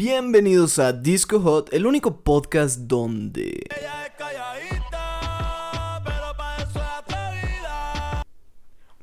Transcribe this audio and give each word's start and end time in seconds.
Bienvenidos 0.00 0.78
a 0.78 0.92
Disco 0.92 1.40
Hot, 1.40 1.72
el 1.72 1.86
único 1.86 2.20
podcast 2.22 2.80
donde... 2.80 3.64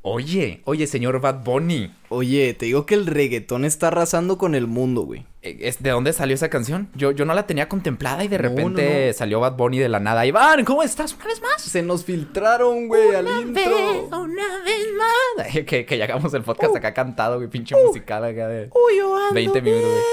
Oye, 0.05 0.61
oye, 0.65 0.85
señor 0.85 1.21
Bad 1.21 1.45
Bunny. 1.45 1.93
Oye, 2.09 2.53
te 2.53 2.65
digo 2.65 2.85
que 2.85 2.93
el 2.93 3.05
reggaetón 3.07 3.63
está 3.63 3.87
arrasando 3.87 4.37
con 4.37 4.53
el 4.53 4.67
mundo, 4.67 5.03
güey. 5.03 5.25
es- 5.41 5.81
¿De 5.81 5.91
dónde 5.91 6.11
salió 6.11 6.35
esa 6.35 6.49
canción? 6.49 6.89
Yo, 6.93 7.11
yo 7.11 7.23
no 7.23 7.33
la 7.33 7.47
tenía 7.47 7.69
contemplada 7.69 8.23
y 8.23 8.27
de 8.27 8.37
No, 8.37 8.43
repente 8.49 8.99
no, 9.01 9.07
no. 9.07 9.13
salió 9.13 9.39
Bad 9.39 9.55
Bunny 9.55 9.79
de 9.79 9.87
la 9.87 10.01
nada. 10.01 10.25
Iván, 10.25 10.65
¿cómo 10.65 10.83
estás? 10.83 11.13
Una 11.15 11.25
vez 11.25 11.41
más. 11.41 11.61
Se 11.61 11.81
nos 11.81 12.03
filtraron, 12.03 12.89
güey, 12.89 13.15
al 13.15 13.27
intro. 13.27 14.19
una 14.19 14.61
vez 14.63 14.85
más. 14.97 15.47
que, 15.65 15.85
que 15.85 15.97
ya 15.97 16.03
hagamos 16.03 16.33
el 16.33 16.43
podcast 16.43 16.75
acá 16.75 16.93
cantado, 16.93 17.37
güey, 17.37 17.49
pinche 17.49 17.73
musical 17.85 18.25
acá 18.25 18.47
de 18.49 18.69
Uy, 18.73 18.97
yo 18.97 19.15
ando 19.15 19.33
20 19.33 19.61
minutos, 19.61 19.89
güey. 19.89 20.03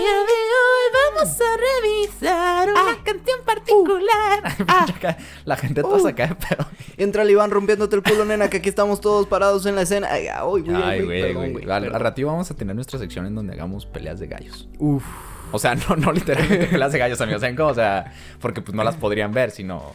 El 0.00 0.06
día 0.06 0.14
de 0.14 0.32
hoy 0.56 1.14
vamos 1.14 1.40
a 1.40 1.56
revisar 1.82 2.70
una 2.70 3.04
canción 3.04 3.38
particular. 3.44 4.56
Pinche 4.56 4.92
acá, 4.96 5.18
La 5.44 5.56
gente 5.56 5.82
toda 5.82 6.08
acá 6.08 6.26
de 6.28 6.34
pedo. 6.36 6.66
Entra 6.96 7.22
el 7.22 7.30
Iván 7.30 7.50
rompiéndote 7.50 7.96
el 7.96 8.02
culo, 8.02 8.24
nena, 8.24 8.48
que 8.48 8.56
aquí 8.58 8.70
estamos 8.70 9.02
todos 9.02 9.26
parados 9.26 9.66
en 9.66 9.74
la 9.74 9.82
escena. 9.82 10.08
Ay, 10.10 10.28
ay, 10.28 10.40
güey, 10.42 10.64
Ay, 10.74 11.02
güey, 11.02 11.20
perdón, 11.22 11.52
güey. 11.52 11.64
Al, 11.70 11.82
perdón. 11.82 11.94
al 11.96 12.00
ratito 12.00 12.28
vamos 12.28 12.50
a 12.50 12.54
tener 12.54 12.74
nuestra 12.74 12.98
sección 12.98 13.26
en 13.26 13.34
donde 13.34 13.52
hagamos 13.52 13.84
peleas 13.84 14.18
de 14.20 14.26
gallos. 14.26 14.68
Uf. 14.78 15.04
O 15.52 15.58
sea, 15.58 15.74
no, 15.74 15.96
no 15.96 16.12
literalmente 16.12 16.66
peleas 16.70 16.92
de 16.92 16.98
gallos, 16.98 17.20
amigos. 17.20 17.42
¿Saben 17.42 17.56
cómo? 17.56 17.68
O 17.68 17.74
sea, 17.74 18.10
porque 18.40 18.62
pues 18.62 18.74
no 18.74 18.82
las 18.82 18.96
podrían 18.96 19.32
ver, 19.32 19.50
sino. 19.50 19.92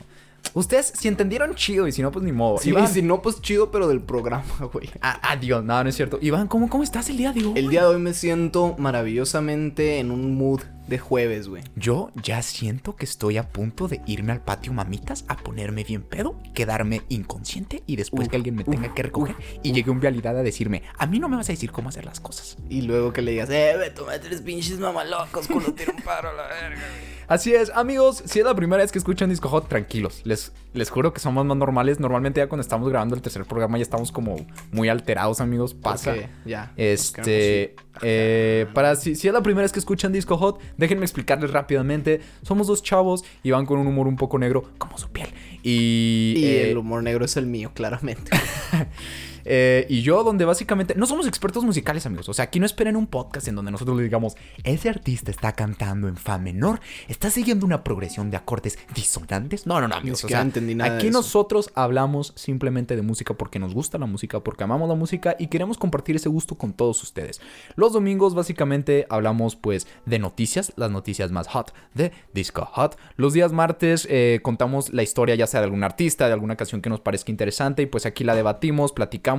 Ustedes, 0.53 0.93
si 0.95 1.07
entendieron, 1.07 1.55
chido, 1.55 1.87
y 1.87 1.91
si 1.91 2.01
no, 2.01 2.11
pues 2.11 2.23
ni 2.23 2.31
modo. 2.31 2.57
Sí, 2.57 2.69
Iván. 2.69 2.87
si 2.87 3.01
no, 3.01 3.21
pues 3.21 3.41
chido, 3.41 3.71
pero 3.71 3.87
del 3.87 4.01
programa, 4.01 4.43
güey. 4.73 4.89
Ah, 5.01 5.19
adiós, 5.31 5.63
no, 5.63 5.83
no 5.83 5.89
es 5.89 5.95
cierto. 5.95 6.17
Iván, 6.21 6.47
¿cómo, 6.47 6.69
cómo 6.69 6.83
estás 6.83 7.09
el 7.09 7.17
día 7.17 7.33
de 7.33 7.45
hoy? 7.45 7.53
El 7.55 7.69
día 7.69 7.81
de 7.81 7.87
hoy 7.87 7.99
me 7.99 8.13
siento 8.13 8.75
maravillosamente 8.77 9.99
en 9.99 10.11
un 10.11 10.35
mood 10.37 10.61
de 10.87 10.99
jueves, 10.99 11.47
güey. 11.47 11.63
Yo 11.75 12.11
ya 12.21 12.41
siento 12.41 12.95
que 12.95 13.05
estoy 13.05 13.37
a 13.37 13.49
punto 13.49 13.87
de 13.87 14.01
irme 14.05 14.31
al 14.31 14.41
patio 14.41 14.73
mamitas 14.73 15.25
a 15.27 15.37
ponerme 15.37 15.83
bien 15.83 16.03
pedo, 16.03 16.35
quedarme 16.53 17.01
inconsciente 17.09 17.83
y 17.87 17.95
después 17.95 18.27
Uf, 18.27 18.31
que 18.31 18.35
alguien 18.37 18.55
me 18.55 18.63
tenga 18.63 18.93
que 18.93 19.03
recoger 19.03 19.35
y 19.63 19.71
llegue 19.71 19.91
un 19.91 19.99
vialidad 19.99 20.37
a 20.37 20.43
decirme, 20.43 20.83
a 20.97 21.05
mí 21.05 21.19
no 21.19 21.29
me 21.29 21.37
vas 21.37 21.49
a 21.49 21.53
decir 21.53 21.71
cómo 21.71 21.89
hacer 21.89 22.05
las 22.05 22.19
cosas. 22.19 22.57
Y 22.69 22.81
luego 22.81 23.13
que 23.13 23.21
le 23.21 23.31
digas, 23.31 23.49
eh, 23.49 23.75
ve, 23.77 23.89
toma 23.89 24.19
tres 24.19 24.41
pinches 24.41 24.79
mamalocos, 24.79 25.47
culo 25.47 25.73
tira 25.73 25.93
un 25.95 26.01
paro 26.01 26.29
a 26.29 26.33
la 26.33 26.47
verga. 26.47 26.81
Así 27.27 27.55
es, 27.55 27.71
amigos, 27.73 28.21
si 28.25 28.39
es 28.39 28.45
la 28.45 28.53
primera 28.53 28.83
vez 28.83 28.91
que 28.91 28.99
escuchan 28.99 29.29
Disco 29.29 29.49
Hot, 29.49 29.67
tranquilos. 29.67 30.21
Les, 30.25 30.51
les 30.73 30.89
juro 30.91 31.11
que 31.11 31.19
somos 31.19 31.43
más 31.45 31.57
normales. 31.57 31.99
Normalmente 31.99 32.39
ya 32.39 32.47
cuando 32.47 32.61
estamos 32.61 32.87
grabando 32.87 33.15
el 33.15 33.21
tercer 33.21 33.45
programa 33.45 33.77
ya 33.77 33.81
estamos 33.81 34.11
como 34.11 34.35
muy 34.71 34.89
alterados, 34.89 35.41
amigos. 35.41 35.73
Pasa. 35.73 36.15
Ya. 36.45 36.71
Este, 36.77 37.75
eh, 38.01 38.67
para 38.73 38.95
si, 38.95 39.15
si 39.15 39.27
es 39.27 39.33
la 39.33 39.41
primera 39.41 39.63
vez 39.63 39.71
que 39.71 39.79
escuchan 39.79 40.11
Disco 40.11 40.37
Hot, 40.37 40.59
déjenme 40.77 41.03
explicarles 41.03 41.51
rápidamente. 41.51 42.21
Somos 42.41 42.67
dos 42.67 42.83
chavos 42.83 43.23
y 43.43 43.51
van 43.51 43.65
con 43.65 43.79
un 43.79 43.87
humor 43.87 44.07
un 44.07 44.15
poco 44.15 44.37
negro, 44.37 44.69
como 44.77 44.97
su 44.97 45.09
piel. 45.09 45.29
Y, 45.63 46.33
Y 46.37 46.45
eh, 46.45 46.71
el 46.71 46.77
humor 46.77 47.03
negro 47.03 47.25
es 47.25 47.37
el 47.37 47.45
mío, 47.45 47.71
claramente. 47.73 48.31
eh, 49.45 49.85
y 49.89 50.01
yo, 50.01 50.23
donde 50.23 50.45
básicamente 50.45 50.95
no 50.95 51.05
somos 51.05 51.27
expertos 51.27 51.63
musicales, 51.63 52.05
amigos. 52.05 52.27
O 52.29 52.33
sea, 52.33 52.45
aquí 52.45 52.59
no 52.59 52.65
esperen 52.65 52.95
un 52.95 53.07
podcast 53.07 53.47
en 53.47 53.55
donde 53.55 53.71
nosotros 53.71 53.95
le 53.97 54.03
digamos, 54.03 54.35
ese 54.63 54.89
artista 54.89 55.31
está 55.31 55.53
cantando 55.53 56.07
en 56.07 56.17
fa 56.17 56.37
menor, 56.37 56.79
está 57.07 57.29
siguiendo 57.29 57.65
una 57.65 57.83
progresión 57.83 58.31
de 58.31 58.37
acordes 58.37 58.79
disonantes. 58.93 59.65
No, 59.67 59.79
no, 59.79 59.87
no, 59.87 59.95
amigos. 59.95 60.19
O 60.19 60.21
siquiera 60.21 60.41
sea, 60.41 60.45
entendí 60.45 60.75
nada 60.75 60.91
de 60.91 60.97
aquí 60.97 61.07
eso. 61.07 61.17
nosotros 61.19 61.71
hablamos 61.75 62.33
simplemente 62.35 62.95
de 62.95 63.01
música 63.01 63.33
porque 63.33 63.59
nos 63.59 63.73
gusta 63.73 63.97
la 63.97 64.05
música, 64.05 64.39
porque 64.39 64.63
amamos 64.63 64.89
la 64.89 64.95
música 64.95 65.35
y 65.39 65.47
queremos 65.47 65.77
compartir 65.77 66.15
ese 66.15 66.29
gusto 66.29 66.55
con 66.55 66.73
todos 66.73 67.01
ustedes. 67.03 67.41
Los 67.75 67.93
domingos, 67.93 68.33
básicamente, 68.33 69.05
hablamos 69.09 69.55
pues 69.55 69.87
de 70.05 70.19
noticias, 70.19 70.73
las 70.75 70.91
noticias 70.91 71.31
más 71.31 71.47
hot 71.47 71.73
de 71.93 72.11
Disco 72.33 72.65
Hot. 72.65 72.97
Los 73.17 73.33
días 73.33 73.51
martes 73.51 74.07
eh, 74.09 74.39
contamos 74.41 74.93
la 74.93 75.03
historia 75.03 75.35
ya 75.35 75.47
sea 75.47 75.59
de 75.59 75.65
algún 75.65 75.83
artista, 75.83 76.27
de 76.27 76.33
alguna 76.33 76.55
canción 76.55 76.81
que 76.81 76.89
nos 76.89 76.99
parezca 76.99 77.31
interesante 77.31 77.83
y 77.83 77.85
pues 77.85 78.05
aquí 78.05 78.23
la 78.23 78.35
debatimos, 78.35 78.91
platicamos, 78.91 79.34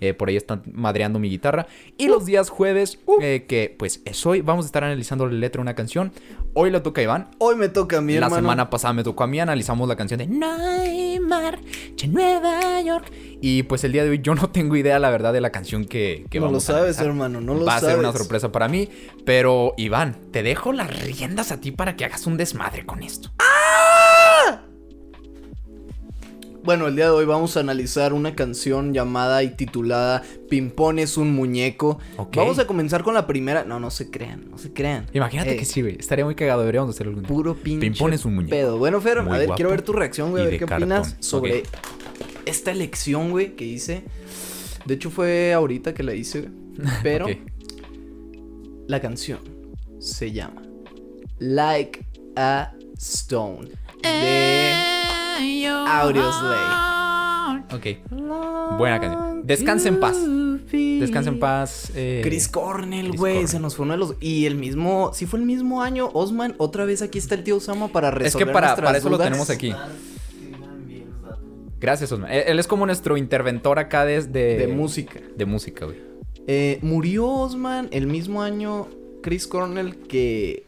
eh, 0.00 0.14
por 0.14 0.28
ahí 0.28 0.36
están 0.36 0.62
madreando 0.72 1.18
mi 1.18 1.28
guitarra. 1.30 1.66
Y 1.98 2.08
los 2.08 2.26
días 2.26 2.50
jueves, 2.50 2.98
eh, 3.20 3.44
que 3.48 3.74
pues 3.78 4.00
es 4.04 4.24
hoy, 4.26 4.40
vamos 4.42 4.64
a 4.64 4.66
estar 4.66 4.84
analizando 4.84 5.26
la 5.26 5.32
letra 5.32 5.58
de 5.60 5.62
una 5.62 5.74
canción. 5.74 6.12
Hoy 6.54 6.70
le 6.70 6.80
toca 6.80 7.00
a 7.00 7.04
Iván. 7.04 7.30
Hoy 7.38 7.56
me 7.56 7.68
toca 7.68 7.98
a 7.98 8.00
mí, 8.00 8.12
La 8.14 8.26
hermano. 8.26 8.36
semana 8.36 8.70
pasada 8.70 8.94
me 8.94 9.04
tocó 9.04 9.24
a 9.24 9.26
mí, 9.26 9.38
analizamos 9.40 9.88
la 9.88 9.96
canción 9.96 10.18
de 10.18 10.26
No 10.26 10.50
hay 10.80 11.20
mar 11.20 11.58
en 12.02 12.12
Nueva 12.12 12.80
York. 12.80 13.10
Y 13.42 13.64
pues 13.64 13.84
el 13.84 13.92
día 13.92 14.02
de 14.04 14.10
hoy 14.10 14.20
yo 14.22 14.34
no 14.34 14.48
tengo 14.50 14.76
idea, 14.76 14.98
la 14.98 15.10
verdad, 15.10 15.32
de 15.34 15.40
la 15.42 15.50
canción 15.50 15.84
que, 15.84 16.24
que 16.30 16.38
No 16.40 16.46
lo 16.46 16.52
vamos 16.52 16.64
a 16.64 16.72
sabes, 16.72 16.82
analizar. 16.98 17.06
hermano, 17.06 17.40
no 17.42 17.54
lo 17.54 17.64
Va 17.66 17.76
a 17.76 17.80
ser 17.80 17.98
una 17.98 18.08
sabes. 18.08 18.20
sorpresa 18.22 18.50
para 18.52 18.68
mí. 18.68 18.88
Pero, 19.26 19.74
Iván, 19.76 20.16
te 20.32 20.42
dejo 20.42 20.72
las 20.72 21.02
riendas 21.02 21.52
a 21.52 21.60
ti 21.60 21.70
para 21.72 21.96
que 21.96 22.04
hagas 22.06 22.26
un 22.26 22.36
desmadre 22.38 22.86
con 22.86 23.02
esto. 23.02 23.30
Bueno, 26.66 26.88
el 26.88 26.96
día 26.96 27.04
de 27.04 27.12
hoy 27.12 27.24
vamos 27.26 27.56
a 27.56 27.60
analizar 27.60 28.12
una 28.12 28.34
canción 28.34 28.92
llamada 28.92 29.44
y 29.44 29.50
titulada 29.50 30.24
Pimpón 30.50 30.98
es 30.98 31.16
un 31.16 31.32
muñeco. 31.32 32.00
Ok. 32.16 32.34
Vamos 32.34 32.58
a 32.58 32.66
comenzar 32.66 33.04
con 33.04 33.14
la 33.14 33.28
primera. 33.28 33.62
No, 33.62 33.78
no 33.78 33.88
se 33.92 34.10
crean, 34.10 34.50
no 34.50 34.58
se 34.58 34.72
crean. 34.72 35.06
Imagínate 35.12 35.56
que 35.56 35.64
sí, 35.64 35.80
güey. 35.80 35.96
Estaría 35.96 36.24
muy 36.24 36.34
cagado, 36.34 36.62
deberíamos 36.62 36.90
hacerlo 36.92 37.10
algún 37.10 37.22
día. 37.22 37.28
Puro 37.28 37.54
pinche 37.54 37.86
Pimpón 37.86 38.14
es 38.14 38.24
un 38.24 38.34
muñeco. 38.34 38.50
pedo. 38.50 38.78
Bueno, 38.78 39.00
Fer, 39.00 39.22
Muy 39.22 39.36
a 39.36 39.38
ver, 39.38 39.50
quiero 39.50 39.70
ver 39.70 39.82
tu 39.82 39.92
reacción, 39.92 40.32
güey. 40.32 40.42
A 40.42 40.46
ver 40.46 40.58
qué 40.58 40.66
cartón. 40.66 40.90
opinas 40.90 41.16
sobre 41.20 41.62
esta 42.46 42.72
elección, 42.72 43.30
güey, 43.30 43.54
que 43.54 43.64
hice. 43.64 44.02
De 44.86 44.94
hecho, 44.94 45.10
fue 45.10 45.54
ahorita 45.54 45.94
que 45.94 46.02
la 46.02 46.14
hice, 46.14 46.40
güey. 46.40 46.52
Pero 47.04 47.28
la 48.88 49.00
canción 49.00 49.38
se 50.00 50.32
llama 50.32 50.62
Like 51.38 52.04
a 52.34 52.72
Stone 52.98 53.68
de 54.02 54.65
Audioslave. 55.86 57.62
Ok. 57.72 57.86
Buena 58.78 59.00
canción. 59.00 59.46
Descansa 59.46 59.88
en 59.88 60.00
paz. 60.00 60.16
Descansa 60.72 61.30
en 61.30 61.38
paz. 61.38 61.92
eh, 61.94 62.20
Chris 62.24 62.48
Cornell, 62.48 63.16
güey, 63.16 63.46
se 63.46 63.60
nos 63.60 63.76
fue 63.76 63.84
uno 63.84 63.92
de 63.94 63.98
los... 63.98 64.14
Y 64.20 64.46
el 64.46 64.56
mismo, 64.56 65.12
sí 65.14 65.26
fue 65.26 65.38
el 65.38 65.44
mismo 65.44 65.82
año, 65.82 66.10
Osman, 66.12 66.54
otra 66.58 66.84
vez 66.84 67.02
aquí 67.02 67.18
está 67.18 67.36
el 67.36 67.44
tío 67.44 67.56
Osama 67.56 67.88
para 67.88 68.08
Es 68.08 68.14
resolver 68.14 68.46
que 68.48 68.52
para, 68.52 68.66
nuestras 68.68 68.86
para 68.86 68.98
eso 68.98 69.08
lo 69.08 69.18
tenemos 69.18 69.48
aquí. 69.48 69.72
Gracias, 71.78 72.10
Osman. 72.10 72.32
Él 72.32 72.44
él 72.46 72.58
es 72.58 72.66
como 72.66 72.84
nuestro 72.86 73.16
interventor 73.16 73.78
acá 73.78 74.04
desde... 74.04 74.58
De 74.58 74.66
música. 74.66 75.20
De 75.36 75.46
música, 75.46 75.84
güey. 75.84 75.98
Eh, 76.48 76.78
murió 76.82 77.28
Osman 77.28 77.88
el 77.92 78.06
mismo 78.06 78.42
año 78.42 78.88
Chris 79.22 79.46
Cornell 79.46 79.96
que 79.96 80.64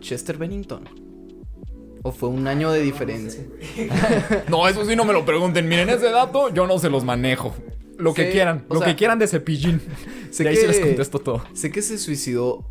Chester 0.00 0.38
Bennington. 0.38 1.07
¿O 2.08 2.12
fue 2.12 2.28
un 2.30 2.46
año 2.46 2.72
de 2.72 2.80
diferencia? 2.80 3.44
No, 4.48 4.66
eso 4.66 4.84
sí 4.86 4.96
no 4.96 5.04
me 5.04 5.12
lo 5.12 5.24
pregunten. 5.26 5.68
Miren, 5.68 5.90
ese 5.90 6.10
dato 6.10 6.48
yo 6.52 6.66
no 6.66 6.78
se 6.78 6.88
los 6.88 7.04
manejo. 7.04 7.54
Lo 7.98 8.14
que 8.14 8.30
quieran, 8.30 8.64
lo 8.70 8.78
sea, 8.78 8.88
que 8.88 8.96
quieran 8.96 9.18
de 9.18 9.26
cepillín. 9.26 9.80
sé 10.30 10.44
de 10.44 10.48
ahí 10.50 10.54
que- 10.54 10.60
sí 10.62 10.66
les 10.68 10.80
contesto 10.80 11.18
todo. 11.18 11.44
Sé 11.52 11.70
que 11.70 11.82
se 11.82 11.98
suicidó 11.98 12.64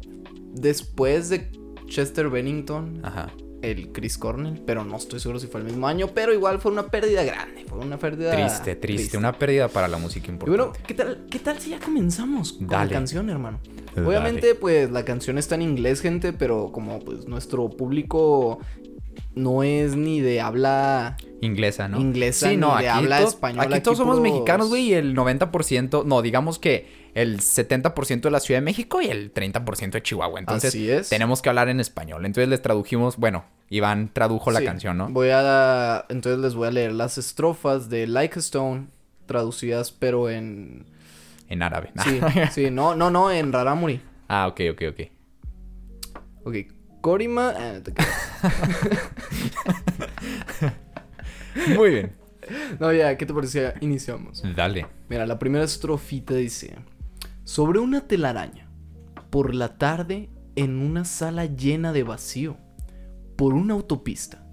después 0.54 1.30
de 1.30 1.52
Chester 1.88 2.30
Bennington, 2.30 3.02
Ajá. 3.04 3.32
el 3.62 3.92
Chris 3.92 4.18
Cornell, 4.18 4.62
pero 4.66 4.84
no 4.84 4.98
estoy 4.98 5.20
seguro 5.20 5.40
si 5.40 5.48
fue 5.48 5.60
el 5.62 5.68
mismo 5.68 5.88
año, 5.88 6.08
pero 6.14 6.34
igual 6.34 6.60
fue 6.60 6.72
una 6.72 6.88
pérdida 6.88 7.24
grande, 7.24 7.66
fue 7.68 7.78
una 7.80 7.98
pérdida 8.00 8.32
Triste, 8.32 8.76
triste, 8.76 9.18
Una 9.18 9.34
pérdida 9.34 9.68
para 9.68 9.88
la 9.88 9.98
música 9.98 10.32
importante. 10.32 10.64
bueno, 10.64 10.74
¿qué 10.88 10.94
tal, 10.94 11.26
¿qué 11.30 11.40
tal 11.40 11.60
si 11.60 11.70
ya 11.72 11.80
comenzamos 11.80 12.54
con 12.54 12.68
Dale. 12.68 12.86
la 12.90 12.92
canción, 12.98 13.30
hermano? 13.30 13.60
Dale. 13.96 14.08
Obviamente, 14.08 14.56
pues 14.56 14.90
la 14.92 15.04
canción 15.06 15.38
está 15.38 15.56
en 15.56 15.62
inglés, 15.64 16.02
gente, 16.02 16.34
pero 16.34 16.72
como 16.72 17.00
pues 17.00 17.28
nuestro 17.28 17.70
público 17.70 18.60
no 19.38 19.64
es 19.64 19.96
ni 19.96 20.20
de 20.20 20.42
habla 20.42 21.16
Inglesa, 21.42 21.88
¿no? 21.88 22.00
Inglesa, 22.02 22.48
Sí, 22.50 22.56
ni 22.56 22.62
no, 22.62 22.76
de 22.78 22.90
aquí, 22.90 22.98
habla 23.06 23.22
española, 23.22 23.64
aquí 23.64 23.74
aquí 23.76 23.84
todos 23.84 23.98
somos 24.00 24.18
puros- 24.18 24.24
mexicanos, 24.32 24.70
güey, 24.70 24.88
y 24.90 24.94
el 24.94 25.16
90%, 25.16 26.04
no, 26.06 26.22
digamos 26.22 26.60
que 26.60 27.08
el 27.14 27.40
70% 27.40 28.22
de 28.28 28.32
la 28.32 28.40
Ciudad 28.40 28.60
de 28.60 28.66
México 28.66 29.02
y 29.02 29.08
el 29.08 29.34
30% 29.34 29.92
de 29.98 30.04
Chihuahua. 30.04 30.40
Entonces, 30.40 30.70
Así 30.70 30.90
es. 30.90 31.10
tenemos 31.10 31.42
que 31.42 31.50
hablar 31.50 31.70
en 31.70 31.80
español. 31.80 32.26
Entonces 32.26 32.48
les 32.50 32.62
tradujimos, 32.62 33.18
bueno, 33.18 33.46
Iván 33.70 34.12
tradujo 34.14 34.52
la 34.52 34.60
Sí, 34.60 34.66
canción, 34.66 34.98
¿no? 34.98 35.10
Voy 35.10 35.30
a. 35.32 36.06
Entonces 36.10 36.40
les 36.42 36.54
voy 36.56 36.68
a 36.68 36.72
leer 36.72 36.92
las 36.94 37.18
estrofas 37.18 37.90
de 37.90 38.06
Like 38.08 38.38
a 38.38 38.40
Stone, 38.40 38.88
traducidas, 39.26 39.92
pero 39.92 40.30
en. 40.30 40.86
En 41.50 41.62
árabe. 41.64 41.92
Sí, 42.04 42.20
sí, 42.52 42.72
no, 42.72 42.96
no, 42.96 43.10
no, 43.10 43.32
en 43.32 43.52
Raramuri. 43.54 44.00
ah, 44.28 44.48
ok, 44.48 44.62
ok, 44.74 44.82
ok. 44.92 45.02
Ok, 46.44 46.56
Ah, 47.58 47.74
no 47.76 47.84
te 47.84 47.94
creas. 47.94 48.32
Muy 51.78 51.90
bien. 51.90 52.16
No, 52.80 52.92
ya, 52.92 53.18
¿qué 53.18 53.26
te 53.26 53.34
parecía? 53.34 53.76
Iniciamos. 53.82 54.44
Dale. 54.56 54.88
Mira, 55.10 55.26
la 55.26 55.40
primera 55.40 55.64
estrofita 55.64 56.34
dice: 56.34 56.76
Sobre 57.44 57.80
una 57.80 58.08
telaraña, 58.08 58.70
por 59.30 59.56
la 59.56 59.78
tarde, 59.78 60.30
en 60.56 60.80
una 60.80 61.06
sala 61.06 61.46
llena 61.46 61.94
de 61.94 62.04
vacío, 62.04 62.58
por 63.38 63.54
una 63.54 63.74
autopista, 63.74 64.46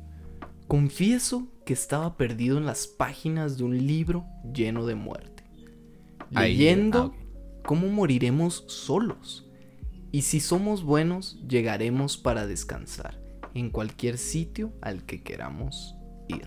confieso 0.68 1.48
que 1.64 1.72
estaba 1.72 2.16
perdido 2.16 2.58
en 2.58 2.66
las 2.66 2.86
páginas 2.86 3.58
de 3.58 3.64
un 3.64 3.86
libro 3.86 4.26
lleno 4.52 4.86
de 4.86 4.94
muerte, 4.94 5.44
Ahí, 6.34 6.56
leyendo 6.56 7.14
ah, 7.16 7.62
cómo 7.64 7.88
moriremos 7.88 8.64
solos 8.68 9.50
Y 10.14 10.22
si 10.22 10.38
somos 10.38 10.84
buenos, 10.84 11.40
llegaremos 11.48 12.16
para 12.16 12.46
descansar 12.46 13.18
en 13.52 13.68
cualquier 13.70 14.16
sitio 14.16 14.72
al 14.80 15.02
que 15.06 15.24
queramos 15.24 15.96
ir. 16.28 16.46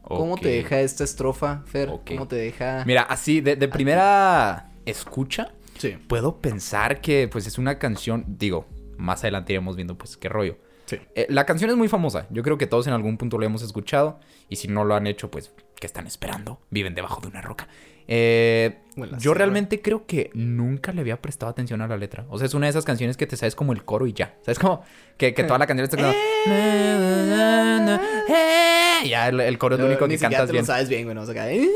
¿Cómo 0.00 0.36
te 0.36 0.50
deja 0.50 0.80
esta 0.80 1.02
estrofa, 1.02 1.64
Fer? 1.66 1.90
¿Cómo 2.06 2.28
te 2.28 2.36
deja? 2.36 2.84
Mira, 2.86 3.02
así, 3.02 3.40
de, 3.40 3.56
de 3.56 3.66
primera 3.66 4.70
escucha, 4.86 5.52
Sí. 5.76 5.96
puedo 6.06 6.38
pensar 6.40 7.00
que 7.00 7.26
pues 7.26 7.48
es 7.48 7.58
una 7.58 7.80
canción, 7.80 8.24
digo, 8.38 8.68
más 8.96 9.24
adelante 9.24 9.54
iremos 9.54 9.74
viendo 9.74 9.98
pues 9.98 10.16
qué 10.16 10.28
rollo. 10.28 10.58
Sí. 10.86 10.98
Eh, 11.16 11.26
la 11.30 11.46
canción 11.46 11.68
es 11.68 11.76
muy 11.76 11.88
famosa, 11.88 12.28
yo 12.30 12.44
creo 12.44 12.58
que 12.58 12.68
todos 12.68 12.86
en 12.86 12.92
algún 12.92 13.18
punto 13.18 13.38
lo 13.38 13.44
hemos 13.44 13.62
escuchado 13.62 14.20
y 14.48 14.54
si 14.54 14.68
no 14.68 14.84
lo 14.84 14.94
han 14.94 15.08
hecho 15.08 15.32
pues, 15.32 15.52
¿qué 15.80 15.86
están 15.88 16.06
esperando? 16.06 16.60
Viven 16.70 16.94
debajo 16.94 17.20
de 17.20 17.26
una 17.26 17.40
roca. 17.42 17.66
Eh, 18.12 18.76
yo 19.20 19.34
realmente 19.34 19.80
creo 19.80 20.04
que 20.04 20.30
nunca 20.34 20.92
le 20.92 21.00
había 21.00 21.22
prestado 21.22 21.48
atención 21.50 21.80
a 21.80 21.86
la 21.86 21.96
letra. 21.96 22.26
O 22.28 22.38
sea, 22.38 22.46
es 22.46 22.54
una 22.54 22.66
de 22.66 22.70
esas 22.70 22.84
canciones 22.84 23.16
que 23.16 23.24
te 23.26 23.36
sabes 23.36 23.54
como 23.54 23.72
el 23.72 23.84
coro 23.84 24.06
y 24.08 24.12
ya. 24.12 24.34
¿Sabes 24.42 24.58
como? 24.58 24.82
Que, 25.16 25.32
que 25.32 25.44
toda 25.44 25.58
la 25.60 25.66
canción 25.68 25.84
está 25.84 25.96
como... 25.96 26.12
Ya, 29.06 29.28
el, 29.28 29.40
el 29.40 29.58
coro 29.58 29.76
es 29.76 29.80
lo 29.80 29.86
único 29.86 30.06
Ni 30.06 30.14
que 30.14 30.18
siquiera 30.18 30.38
cantas 30.38 30.46
te 30.48 30.52
bien. 30.52 30.62
lo 30.62 30.66
sabes 30.66 30.88
bien, 30.88 31.04
güey. 31.04 31.14
¿no? 31.14 31.22
O 31.22 31.26
sea, 31.26 31.34
que- 31.34 31.68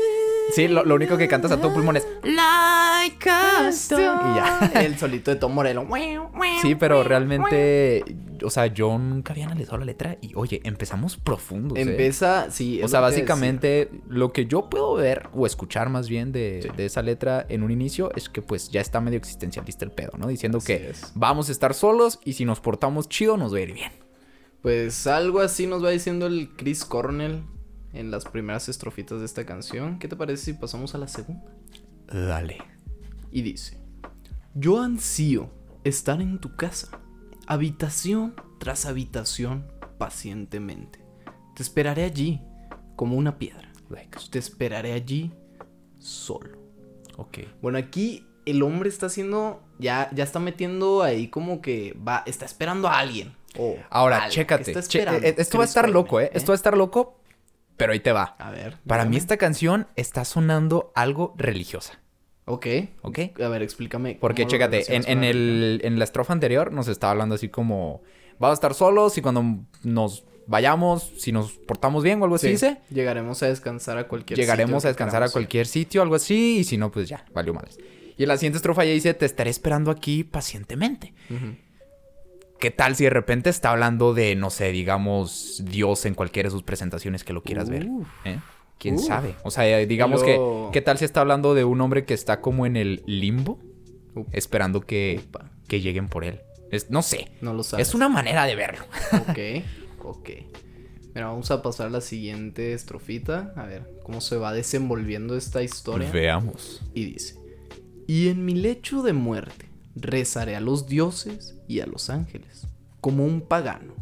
Sí, 0.53 0.67
lo, 0.67 0.85
lo 0.85 0.95
único 0.95 1.17
que 1.17 1.27
cantas 1.27 1.51
a 1.51 1.57
todo 1.59 1.73
pulmón 1.73 1.97
es... 1.97 2.07
Like 2.23 3.29
a 3.29 3.69
star. 3.69 3.99
Y 3.99 4.35
ya. 4.73 4.81
El 4.81 4.97
solito 4.97 5.31
de 5.31 5.37
Tom 5.37 5.53
Morello. 5.53 5.85
Sí, 6.61 6.75
pero 6.75 7.03
realmente, 7.03 8.03
o 8.43 8.49
sea, 8.49 8.67
yo 8.67 8.97
nunca 8.97 9.33
había 9.33 9.45
analizado 9.45 9.77
la 9.77 9.85
letra 9.85 10.17
y 10.21 10.31
oye, 10.35 10.61
empezamos 10.63 11.17
profundos. 11.17 11.77
¿eh? 11.77 11.81
Empieza, 11.81 12.49
sí. 12.51 12.81
O 12.83 12.87
sea, 12.87 13.01
lo 13.01 13.07
que 13.07 13.11
básicamente 13.11 13.89
lo 14.07 14.31
que 14.31 14.45
yo 14.45 14.69
puedo 14.69 14.93
ver 14.95 15.29
o 15.33 15.45
escuchar 15.45 15.89
más 15.89 16.07
bien 16.09 16.31
de, 16.31 16.61
Sí. 16.63 16.69
de 16.75 16.85
esa 16.85 17.01
letra 17.01 17.45
en 17.49 17.63
un 17.63 17.71
inicio 17.71 18.11
es 18.15 18.29
que 18.29 18.41
pues 18.41 18.69
ya 18.69 18.81
está 18.81 19.01
medio 19.01 19.17
existencialista 19.17 19.83
el 19.85 19.91
pedo, 19.91 20.11
¿no? 20.17 20.27
Diciendo 20.27 20.59
Así 20.59 20.67
que 20.67 20.89
es. 20.91 21.11
vamos 21.15 21.49
a 21.49 21.51
estar 21.51 21.73
solos 21.73 22.19
y 22.23 22.33
si 22.33 22.45
nos 22.45 22.59
portamos 22.59 23.09
chido 23.09 23.35
nos 23.37 23.53
va 23.53 23.57
a 23.57 23.61
ir 23.61 23.73
bien. 23.73 23.91
Pues 24.61 25.05
algo 25.07 25.41
así 25.41 25.67
nos 25.67 25.83
va 25.83 25.89
diciendo 25.91 26.25
el 26.27 26.49
Chris 26.55 26.85
Cornell 26.85 27.43
en 27.95 28.11
las 28.11 28.25
primeras 28.25 28.69
estrofitas 28.69 29.19
de 29.19 29.25
esta 29.25 29.45
canción. 29.45 29.99
¿Qué 29.99 30.07
te 30.07 30.15
parece 30.15 30.43
si 30.45 30.53
pasamos 30.53 30.93
a 30.95 30.97
la 30.97 31.07
segunda? 31.07 31.51
Dale. 32.07 32.57
Y 33.31 33.41
dice: 33.41 33.79
Yo 34.53 34.81
ansío 34.81 35.49
estar 35.83 36.21
en 36.21 36.39
tu 36.39 36.55
casa, 36.55 36.99
habitación 37.47 38.35
tras 38.59 38.85
habitación, 38.85 39.65
pacientemente. 39.97 40.99
Te 41.55 41.63
esperaré 41.63 42.03
allí, 42.03 42.41
como 42.95 43.15
una 43.15 43.37
piedra. 43.37 43.71
Te 44.29 44.39
esperaré 44.39 44.93
allí, 44.93 45.31
solo. 45.99 46.57
Ok. 47.17 47.39
Bueno, 47.61 47.77
aquí 47.77 48.25
el 48.45 48.61
hombre 48.63 48.89
está 48.89 49.05
haciendo. 49.07 49.61
Ya, 49.79 50.09
ya 50.13 50.23
está 50.23 50.39
metiendo 50.39 51.03
ahí 51.03 51.27
como 51.27 51.61
que 51.61 51.97
va. 52.07 52.23
Está 52.25 52.45
esperando 52.45 52.87
a 52.87 52.97
alguien. 52.99 53.35
o 53.57 53.75
Ahora, 53.89 54.27
chécate. 54.29 54.63
¿Qué 54.65 54.71
está 54.71 54.81
che- 54.89 54.99
esperando 54.99 55.27
eh, 55.27 55.35
esto 55.37 55.57
va 55.57 55.63
a 55.63 55.67
estar 55.67 55.89
loco, 55.89 56.19
¿eh? 56.19 56.29
Esto 56.33 56.51
va 56.51 56.55
a 56.55 56.55
estar 56.55 56.77
loco, 56.77 57.14
pero 57.77 57.93
ahí 57.93 57.99
te 57.99 58.11
va. 58.11 58.35
A 58.39 58.51
ver. 58.51 58.77
Para 58.87 59.03
mí 59.03 59.11
dígame. 59.11 59.17
esta 59.17 59.37
canción 59.37 59.87
está 59.95 60.25
sonando 60.25 60.91
algo 60.95 61.33
religiosa, 61.37 61.99
Ok. 62.45 62.67
¿ok? 63.01 63.19
A 63.43 63.47
ver, 63.47 63.61
explícame. 63.63 64.17
Porque 64.21 64.45
chécate, 64.47 64.95
en, 64.95 65.03
en 65.07 65.23
el, 65.23 65.81
en 65.83 65.97
la 65.97 66.03
estrofa 66.05 66.33
anterior 66.33 66.71
nos 66.71 66.87
estaba 66.87 67.11
hablando 67.11 67.35
así 67.35 67.49
como, 67.49 68.01
vamos 68.39 68.53
a 68.53 68.59
estar 68.59 68.73
solos 68.73 69.17
y 69.17 69.21
cuando 69.21 69.43
nos 69.83 70.23
vayamos, 70.47 71.11
si 71.17 71.31
nos 71.31 71.53
portamos 71.53 72.03
bien 72.03 72.21
o 72.21 72.25
algo 72.25 72.35
así 72.35 72.45
Sí, 72.47 72.51
dice, 72.53 72.77
Llegaremos 72.91 73.41
a 73.41 73.47
descansar 73.47 73.97
a 73.97 74.07
cualquier 74.07 74.37
llegaremos 74.37 74.83
sitio 74.83 74.87
a 74.87 74.91
descansar 74.91 75.23
a 75.23 75.29
cualquier 75.29 75.65
sitio, 75.65 76.01
algo 76.03 76.13
así, 76.15 76.59
y 76.59 76.63
si 76.63 76.77
no, 76.77 76.91
pues 76.91 77.09
ya, 77.09 77.25
valió 77.33 77.53
madres. 77.53 77.79
Y 78.15 78.23
en 78.23 78.29
la 78.29 78.37
siguiente 78.37 78.57
estrofa 78.57 78.85
ya 78.85 78.91
dice, 78.91 79.13
te 79.15 79.25
estaré 79.25 79.49
esperando 79.49 79.89
aquí 79.91 80.23
pacientemente. 80.23 81.13
Ujú. 81.31 81.55
¿Qué 82.59 82.71
tal 82.71 82.95
si 82.95 83.03
de 83.03 83.09
repente 83.09 83.49
está 83.49 83.71
hablando 83.71 84.13
de, 84.13 84.35
no 84.35 84.49
sé, 84.49 84.71
digamos, 84.71 85.61
Dios 85.65 86.05
en 86.05 86.15
cualquiera 86.15 86.47
de 86.47 86.51
sus 86.51 86.63
presentaciones 86.63 87.23
que 87.23 87.33
lo 87.33 87.43
quieras 87.43 87.69
ver? 87.69 87.87
¿eh? 88.23 88.39
¿Quién 88.79 88.95
Uf. 88.95 89.05
sabe? 89.05 89.35
O 89.43 89.51
sea, 89.51 89.79
eh, 89.79 89.85
digamos 89.87 90.23
que, 90.23 90.39
¿qué 90.71 90.81
tal 90.81 90.97
si 90.97 91.05
está 91.05 91.21
hablando 91.21 91.53
de 91.53 91.63
un 91.63 91.79
hombre 91.81 92.05
que 92.05 92.13
está 92.13 92.41
como 92.41 92.65
en 92.65 92.75
el 92.77 93.03
limbo, 93.05 93.59
Upa. 94.15 94.29
esperando 94.33 94.81
que, 94.81 95.21
que 95.67 95.81
lleguen 95.81 96.07
por 96.07 96.23
él? 96.23 96.41
Es- 96.71 96.89
no 96.89 97.01
sé. 97.01 97.29
No 97.41 97.53
lo 97.53 97.63
sabes. 97.63 97.89
Es 97.89 97.93
una 97.95 98.09
manera 98.09 98.45
de 98.45 98.55
verlo. 98.55 98.85
Ok, 99.29 99.39
ok. 100.03 100.29
Mira, 101.13 101.27
vamos 101.27 101.49
a 101.51 101.61
pasar 101.61 101.87
a 101.87 101.89
la 101.89 102.01
siguiente 102.01 102.73
estrofita. 102.73 103.53
A 103.55 103.63
ver 103.65 103.89
cómo 104.03 104.19
se 104.19 104.35
va 104.37 104.51
desenvolviendo 104.51 105.37
esta 105.37 105.63
historia. 105.63 106.09
Veamos. 106.11 106.81
Y 106.93 107.05
dice: 107.05 107.39
Y 108.07 108.27
en 108.27 108.43
mi 108.43 108.53
lecho 108.55 109.01
de 109.01 109.13
muerte 109.13 109.69
rezaré 109.95 110.55
a 110.55 110.59
los 110.59 110.87
dioses 110.87 111.55
y 111.67 111.79
a 111.79 111.85
los 111.85 112.09
ángeles, 112.09 112.67
como 113.01 113.25
un 113.25 113.41
pagano, 113.41 113.93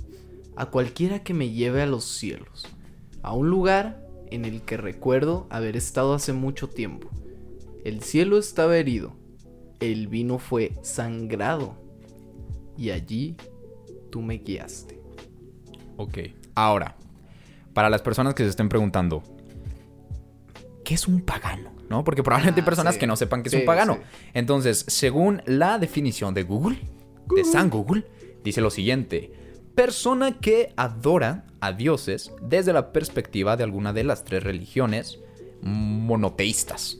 a 0.56 0.68
cualquiera 0.68 1.24
que 1.24 1.34
me 1.34 1.50
lleve 1.50 1.82
a 1.82 1.88
los 1.88 2.06
cielos, 2.06 2.68
a 3.22 3.34
un 3.34 3.50
lugar 3.50 4.06
en 4.32 4.46
el 4.46 4.62
que 4.62 4.78
recuerdo 4.78 5.48
haber 5.50 5.78
estado 5.78 6.14
hace 6.14 6.34
mucho 6.34 6.68
tiempo. 6.68 7.10
El 7.84 8.02
cielo 8.02 8.38
estaba 8.38 8.78
herido, 8.78 9.14
el 9.80 10.08
vino 10.08 10.40
fue 10.40 10.74
sangrado, 10.82 11.76
y 12.78 12.90
allí 12.90 13.36
tú 14.10 14.22
me 14.22 14.38
guiaste. 14.38 15.00
Ok. 15.98 16.18
Ahora, 16.56 16.96
para 17.74 17.90
las 17.90 18.02
personas 18.02 18.34
que 18.36 18.44
se 18.44 18.50
estén 18.50 18.70
preguntando, 18.70 19.24
¿qué 20.84 20.94
es 20.96 21.08
un 21.08 21.22
pagano? 21.22 21.72
¿No? 21.90 22.04
Porque 22.04 22.24
probablemente 22.24 22.62
hay 22.62 22.64
Ah, 22.64 22.66
personas 22.66 22.94
sí. 22.96 23.00
que 23.00 23.08
no 23.08 23.16
sepan 23.16 23.44
qué 23.44 23.50
es 23.50 23.54
Sí, 23.54 23.60
un 23.60 23.66
pagano. 23.66 23.96
sí. 23.96 24.30
Entonces, 24.34 24.86
según 24.88 25.42
la 25.46 25.78
definición 25.80 26.34
de 26.34 26.44
Google, 26.44 26.78
de 27.36 27.44
San 27.44 27.70
Google, 27.70 28.06
dice 28.44 28.62
lo 28.62 28.70
siguiente. 28.72 29.32
Persona 29.76 30.40
que 30.40 30.74
adora 30.76 31.46
a 31.60 31.72
dioses 31.74 32.32
desde 32.42 32.74
la 32.74 32.92
perspectiva 32.94 33.58
de 33.58 33.64
alguna 33.64 33.94
de 33.94 34.04
las 34.04 34.24
tres 34.24 34.44
religiones 34.44 35.20
monoteístas. 35.62 37.00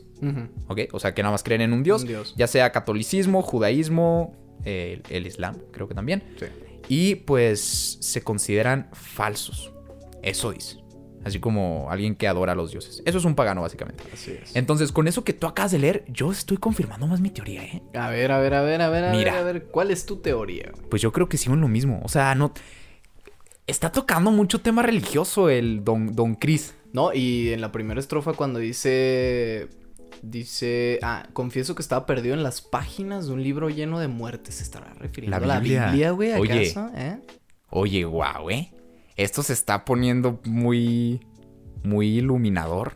¿Ok? 0.68 0.80
O 0.94 1.00
sea, 1.02 1.14
que 1.14 1.22
nada 1.22 1.34
más 1.34 1.44
creen 1.44 1.60
en 1.62 1.74
un 1.74 1.84
dios, 1.84 2.04
Un 2.04 2.08
dios. 2.08 2.34
ya 2.38 2.48
sea 2.48 2.72
catolicismo, 2.72 3.42
judaísmo, 3.42 4.34
eh, 4.64 5.02
el, 5.10 5.16
el 5.18 5.28
islam, 5.28 5.58
creo 5.72 5.88
que 5.90 5.94
también. 5.96 6.24
Sí. 6.40 6.46
Y 6.88 7.16
pues 7.16 7.98
se 8.00 8.22
consideran 8.22 8.90
falsos. 8.94 9.74
Eso 10.22 10.52
dice. 10.54 10.78
Así 11.26 11.40
como 11.40 11.88
alguien 11.90 12.16
que 12.16 12.28
adora 12.28 12.52
a 12.52 12.56
los 12.56 12.72
dioses. 12.72 13.02
Eso 13.06 13.18
es 13.18 13.26
un 13.26 13.36
pagano, 13.36 13.62
básicamente. 13.62 14.04
Así 14.14 14.32
es. 14.32 14.56
Entonces, 14.56 14.92
con 14.92 15.08
eso 15.08 15.24
que 15.24 15.34
tú 15.34 15.48
acabas 15.48 15.72
de 15.72 15.80
leer, 15.80 16.04
yo 16.08 16.32
estoy 16.32 16.58
confirmando 16.58 17.08
más 17.08 17.22
mi 17.22 17.30
teoría, 17.30 17.64
¿eh? 17.64 17.82
A 17.94 18.10
ver, 18.10 18.32
a 18.32 18.40
ver, 18.40 18.54
a 18.54 18.62
ver, 18.62 18.82
a 18.82 18.90
ver, 18.90 19.06
a 19.06 19.12
Mira. 19.12 19.34
ver, 19.34 19.42
a 19.42 19.44
ver, 19.44 19.64
¿cuál 19.66 19.92
es 19.92 20.06
tu 20.06 20.18
teoría? 20.18 20.72
Pues 20.90 21.02
yo 21.02 21.12
creo 21.12 21.30
que 21.30 21.38
sigo 21.38 21.56
en 21.56 21.62
lo 21.62 21.68
mismo. 21.68 22.02
O 22.04 22.10
sea, 22.10 22.36
no. 22.36 22.54
Está 23.68 23.92
tocando 23.92 24.32
mucho 24.32 24.60
tema 24.60 24.82
religioso 24.84 25.50
el 25.50 25.84
Don, 25.86 26.14
don 26.14 26.36
Chris. 26.36 26.76
No, 26.92 27.14
y 27.14 27.54
en 27.54 27.62
la 27.62 27.72
primera 27.72 28.00
estrofa 28.00 28.34
cuando 28.34 28.60
dice 28.60 29.70
dice, 30.22 31.00
ah, 31.02 31.28
confieso 31.34 31.76
que 31.76 31.82
estaba 31.82 32.06
perdido 32.06 32.34
en 32.34 32.44
las 32.44 32.62
páginas 32.62 33.28
de 33.28 33.34
un 33.34 33.44
libro 33.44 33.70
lleno 33.70 34.00
de 34.00 34.08
muertes, 34.08 34.56
se 34.56 34.64
estará 34.64 34.94
refiriendo 34.94 35.38
La 35.40 35.44
a 35.44 35.48
la 35.48 35.60
Biblia. 35.60 35.86
Biblia, 35.88 36.12
güey, 36.12 36.34
Oye. 36.34 36.72
¿acaso? 36.72 36.90
¿Eh? 36.96 37.20
Oye, 37.70 38.06
guau, 38.06 38.50
¿eh? 38.50 38.72
Esto 39.16 39.44
se 39.44 39.54
está 39.54 39.86
poniendo 39.86 40.40
muy. 40.46 41.22
Muy 41.84 42.18
iluminador. 42.20 42.96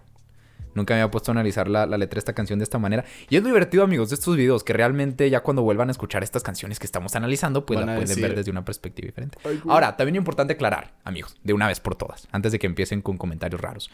Nunca 0.74 0.94
me 0.94 1.02
había 1.02 1.12
puesto 1.12 1.32
a 1.32 1.34
analizar 1.34 1.68
la, 1.68 1.86
la 1.86 1.98
letra 1.98 2.16
de 2.16 2.20
esta 2.20 2.32
canción 2.32 2.58
de 2.60 2.64
esta 2.64 2.80
manera. 2.80 3.04
Y 3.30 3.36
es 3.36 3.44
divertido, 3.44 3.84
amigos, 3.84 4.10
de 4.10 4.16
estos 4.16 4.38
videos, 4.38 4.64
que 4.64 4.72
realmente 4.72 5.30
ya 5.30 5.42
cuando 5.42 5.62
vuelvan 5.62 5.90
a 5.90 5.92
escuchar 5.92 6.24
estas 6.24 6.42
canciones 6.42 6.80
que 6.80 6.86
estamos 6.86 7.16
analizando, 7.18 7.66
pues 7.66 7.80
Van 7.80 7.88
la 7.88 7.94
pueden 7.96 8.08
decir, 8.08 8.24
ver 8.24 8.34
desde 8.34 8.52
una 8.52 8.64
perspectiva 8.64 9.08
diferente. 9.08 9.40
Ahora, 9.68 9.98
también 9.98 10.16
es 10.16 10.20
importante 10.20 10.54
aclarar, 10.54 10.94
amigos, 11.04 11.36
de 11.44 11.52
una 11.52 11.68
vez 11.68 11.82
por 11.82 11.96
todas, 11.96 12.30
antes 12.32 12.54
de 12.54 12.60
que 12.60 12.68
empiecen 12.68 13.02
con 13.02 13.18
comentarios 13.18 13.60
raros. 13.60 13.90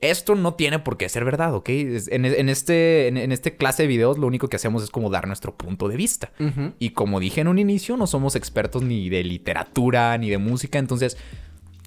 Esto 0.00 0.34
no 0.34 0.54
tiene 0.54 0.80
por 0.80 0.98
qué 0.98 1.08
ser 1.08 1.24
verdad, 1.24 1.54
¿ok? 1.54 1.68
En, 1.70 2.26
en 2.26 2.48
este, 2.50 3.08
en, 3.08 3.16
en 3.16 3.32
este 3.32 3.56
clase 3.56 3.84
de 3.84 3.86
videos 3.86 4.18
lo 4.18 4.26
único 4.26 4.48
que 4.48 4.56
hacemos 4.56 4.82
es 4.82 4.90
como 4.90 5.08
dar 5.08 5.26
nuestro 5.26 5.56
punto 5.56 5.88
de 5.88 5.96
vista. 5.96 6.32
Y 6.78 6.90
como 6.90 7.20
dije 7.20 7.40
en 7.40 7.48
un 7.48 7.58
inicio, 7.58 7.96
no 7.96 8.06
somos 8.06 8.36
expertos 8.36 8.82
ni 8.82 9.08
de 9.08 9.24
literatura 9.24 10.18
ni 10.18 10.28
de 10.28 10.36
música, 10.36 10.78
entonces 10.78 11.16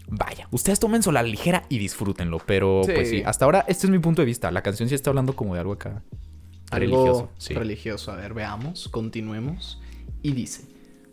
vaya, 0.08 0.48
ustedes 0.52 0.80
tómenselo 0.80 1.18
a 1.20 1.22
la 1.22 1.28
ligera 1.28 1.66
y 1.70 1.78
disfrútenlo. 1.78 2.40
Pero 2.46 2.82
Sí. 2.86 2.92
pues 2.96 3.10
sí, 3.10 3.24
hasta 3.26 3.46
ahora 3.46 3.66
este 3.68 3.88
es 3.88 3.92
mi 3.92 4.00
punto 4.00 4.22
de 4.22 4.26
vista. 4.26 4.52
La 4.52 4.62
canción 4.64 4.90
sí 4.90 4.96
está 4.96 5.10
hablando 5.10 5.36
como 5.36 5.54
de 5.54 5.60
algo 5.62 5.74
acá 5.74 6.04
Algo 6.72 6.98
religioso. 7.06 7.30
Sí. 7.38 7.54
religioso. 7.54 8.12
A 8.12 8.16
ver, 8.16 8.34
veamos, 8.34 8.88
continuemos. 8.90 9.80
Y 10.24 10.32
dice, 10.32 10.66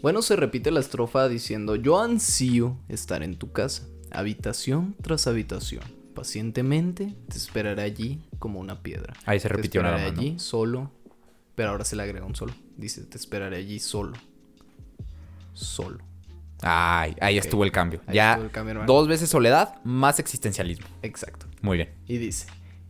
bueno, 0.03 0.23
se 0.23 0.37
repite 0.37 0.71
la 0.71 0.81
estrofa 0.81 1.29
diciendo, 1.29 1.77
yo 1.77 2.01
ansío 2.01 2.77
estar 2.89 3.23
en 3.23 3.37
tu 3.37 3.53
casa, 3.53 3.85
habitación 4.11 4.95
tras 5.03 5.27
habitación. 5.27 5.83
Pacientemente 6.15 7.15
te 7.29 7.37
esperaré 7.37 7.83
allí 7.83 8.23
como 8.39 8.61
una 8.61 8.83
piedra. 8.83 9.15
Ahí 9.27 9.41
se 9.41 9.49
Te 9.49 9.55
repitió 9.55 9.83
nada 9.83 9.97
esperaré 9.97 10.21
allí 10.29 10.39
solo, 10.39 10.91
pero 11.57 11.71
ahora 11.71 11.85
se 11.85 11.97
le 11.97 12.03
agrega 12.05 12.25
un 12.25 12.35
solo. 12.37 12.55
Dice, 12.77 13.03
te 13.03 13.17
esperaré 13.19 13.57
allí 13.57 13.79
solo. 13.81 14.13
Solo. 15.53 15.99
Ay, 16.66 17.14
ahí 17.21 17.37
estuvo 17.38 17.62
el 17.62 17.71
cambio. 17.71 18.00
Ahí 18.06 18.16
ya 18.16 18.35
el 18.35 18.50
cambio, 18.50 18.85
dos 18.87 19.06
veces 19.06 19.28
soledad, 19.28 19.83
más 19.85 20.18
existencialismo. 20.18 20.87
Exacto. 21.02 21.47
Muy 21.61 21.76
bien. 21.76 21.90
Y 22.06 22.16
dice, 22.18 22.47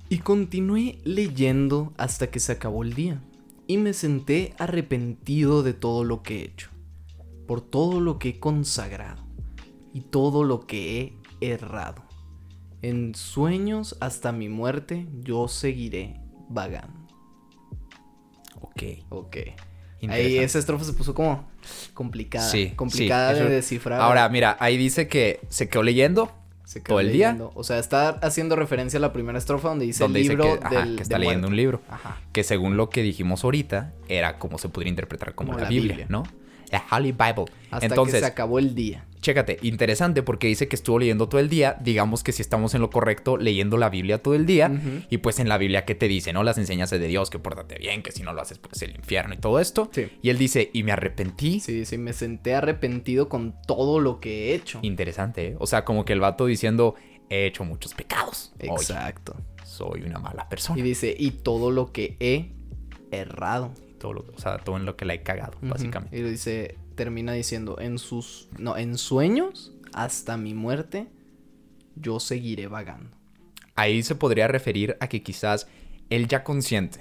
y 0.09 0.19
continué 0.19 1.01
leyendo 1.05 1.93
hasta 1.97 2.29
que 2.29 2.39
se 2.41 2.53
acabó 2.53 2.83
el 2.83 2.95
día, 2.95 3.21
y 3.67 3.79
me 3.79 3.93
senté 3.93 4.55
arrepentido 4.59 5.63
de 5.63 5.73
todo 5.73 6.05
lo 6.05 6.23
que 6.23 6.41
he 6.41 6.45
hecho. 6.45 6.69
por 7.47 7.61
todo 7.61 8.01
lo 8.01 8.19
que 8.19 8.31
he 8.31 8.41
consagrado 8.41 9.23
y 9.93 10.01
todo 10.01 10.45
lo 10.45 10.67
que 10.67 11.19
he 11.41 11.53
errado. 11.53 12.03
En 12.83 13.15
sueños 13.15 13.97
hasta 14.01 14.33
mi 14.33 14.49
muerte 14.49 15.07
yo 15.21 15.49
seguiré 15.49 16.21
vagando. 16.49 17.01
Ok. 18.61 18.83
Ok. 19.11 19.37
Ahí 20.11 20.39
esa 20.39 20.59
estrofa 20.59 20.85
se 20.85 20.93
puso 20.93 21.15
como 21.15 21.49
complicada. 21.95 22.49
Sí, 22.49 22.73
complicada 22.77 23.31
sí, 23.31 23.35
de 23.39 23.45
eso- 23.45 23.51
descifrar. 23.55 24.01
Ahora, 24.01 24.29
mira, 24.29 24.57
ahí 24.61 24.77
dice 24.77 25.09
que 25.09 25.41
se 25.49 25.69
quedó 25.69 25.83
leyendo 25.83 26.33
Se 26.65 26.81
quedó 26.83 26.95
todo 26.95 27.01
el 27.01 27.13
día. 27.13 27.37
O 27.55 27.63
sea, 27.65 27.79
está 27.79 28.09
haciendo 28.09 28.57
referencia 28.57 28.97
a 28.99 29.01
la 29.01 29.13
primera 29.13 29.39
estrofa 29.39 29.69
donde 29.69 29.85
dice 29.87 30.03
donde 30.03 30.21
el 30.21 30.23
dice 30.25 30.37
libro 30.37 30.59
que, 30.61 30.67
ajá, 30.67 30.81
del, 30.87 30.97
que 30.97 31.03
está 31.03 31.15
de 31.17 31.21
leyendo 31.21 31.49
muerte. 31.49 31.51
un 31.53 31.57
libro. 31.57 31.81
Ajá. 31.89 32.21
Que 32.33 32.43
según 32.43 32.77
lo 32.77 32.89
que 32.91 33.03
dijimos 33.03 33.45
ahorita, 33.45 33.93
era 34.09 34.39
como 34.39 34.59
se 34.59 34.69
podría 34.69 34.91
interpretar 34.91 35.35
como, 35.35 35.49
Como 35.49 35.59
la, 35.59 35.65
la 35.65 35.71
Biblia, 35.71 35.97
Biblia. 35.97 36.07
¿no? 36.09 36.25
La 36.75 36.85
Holy 36.91 37.13
Bible. 37.13 37.45
Hasta 37.71 37.87
Entonces, 37.87 38.15
que 38.17 38.21
se 38.21 38.27
acabó 38.27 38.59
el 38.59 38.75
día. 38.75 39.05
chécate, 39.21 39.59
interesante 39.63 40.23
porque 40.23 40.49
dice 40.49 40.69
que 40.69 40.77
estuvo 40.77 40.99
leyendo 40.99 41.29
todo 41.29 41.41
el 41.41 41.49
día. 41.49 41.77
Digamos 41.81 42.23
que 42.23 42.33
si 42.33 42.43
estamos 42.43 42.75
en 42.75 42.81
lo 42.81 42.91
correcto, 42.91 43.37
leyendo 43.37 43.77
la 43.77 43.89
Biblia 43.91 44.19
todo 44.23 44.35
el 44.35 44.45
día. 44.45 44.71
Y 45.09 45.19
pues 45.19 45.39
en 45.39 45.49
la 45.49 45.57
Biblia, 45.57 45.85
¿qué 45.85 45.95
te 45.95 46.09
dice? 46.09 46.33
¿No? 46.33 46.43
Las 46.43 46.59
enseñanzas 46.59 46.99
de 47.01 47.07
Dios, 47.07 47.31
que 47.31 47.39
pórtate 47.39 47.79
bien, 47.79 48.03
que 48.03 48.13
si 48.13 48.23
no 48.23 48.33
lo 48.33 48.43
haces, 48.43 48.59
pues 48.59 48.83
el 48.83 48.95
infierno 48.95 49.35
y 49.35 49.39
todo 49.39 49.61
esto. 49.61 49.89
Sí. 49.93 50.09
Y 50.21 50.31
él 50.31 50.39
dice, 50.39 50.71
y 50.73 50.83
me 50.83 50.93
arrepentí. 50.93 51.61
Sí, 51.61 51.85
sí, 51.85 51.97
me 51.97 52.13
senté 52.13 52.55
arrepentido 52.55 53.29
con 53.29 53.55
todo 53.67 54.01
lo 54.01 54.21
que 54.21 54.51
he 54.51 54.55
hecho. 54.55 54.81
Interesante, 54.83 55.49
¿eh? 55.49 55.57
O 55.59 55.67
sea, 55.67 55.85
como 55.85 56.05
que 56.05 56.13
el 56.13 56.21
vato 56.21 56.47
diciendo, 56.47 56.95
he 57.31 57.47
hecho 57.47 57.65
muchos 57.65 57.95
pecados. 57.95 58.53
Oye, 58.61 58.71
Exacto. 58.73 59.37
soy 59.65 60.03
una 60.03 60.19
mala 60.19 60.49
persona. 60.49 60.79
Y 60.79 60.83
dice, 60.83 61.15
y 61.19 61.31
todo 61.31 61.71
lo 61.71 61.93
que 61.93 62.17
he 62.21 62.53
errado. 63.11 63.73
Todo 64.05 64.13
lo- 64.13 64.25
o 64.35 64.39
sea, 64.39 64.59
todo 64.59 64.77
en 64.77 64.85
lo 64.85 64.97
que 64.99 65.07
la 65.07 65.15
he 65.15 65.23
cagado, 65.23 65.57
Ujú. 65.63 65.69
básicamente. 65.69 66.19
Y 66.19 66.23
dice, 66.23 66.77
termina 66.95 67.33
diciendo, 67.33 67.79
en 67.81 67.97
sus, 67.99 68.51
no, 68.59 68.77
en 68.77 68.99
sueños, 68.99 69.73
hasta 69.95 70.37
mi 70.37 70.53
muerte, 70.53 71.07
yo 71.97 72.21
seguiré 72.21 72.67
vagando. 72.67 73.17
Ahí 73.77 74.03
se 74.03 74.15
podría 74.15 74.47
referir 74.47 74.97
a 75.01 75.09
que 75.09 75.23
quizás 75.23 75.69
él 76.11 76.29
ya 76.29 76.45
consciente 76.45 77.01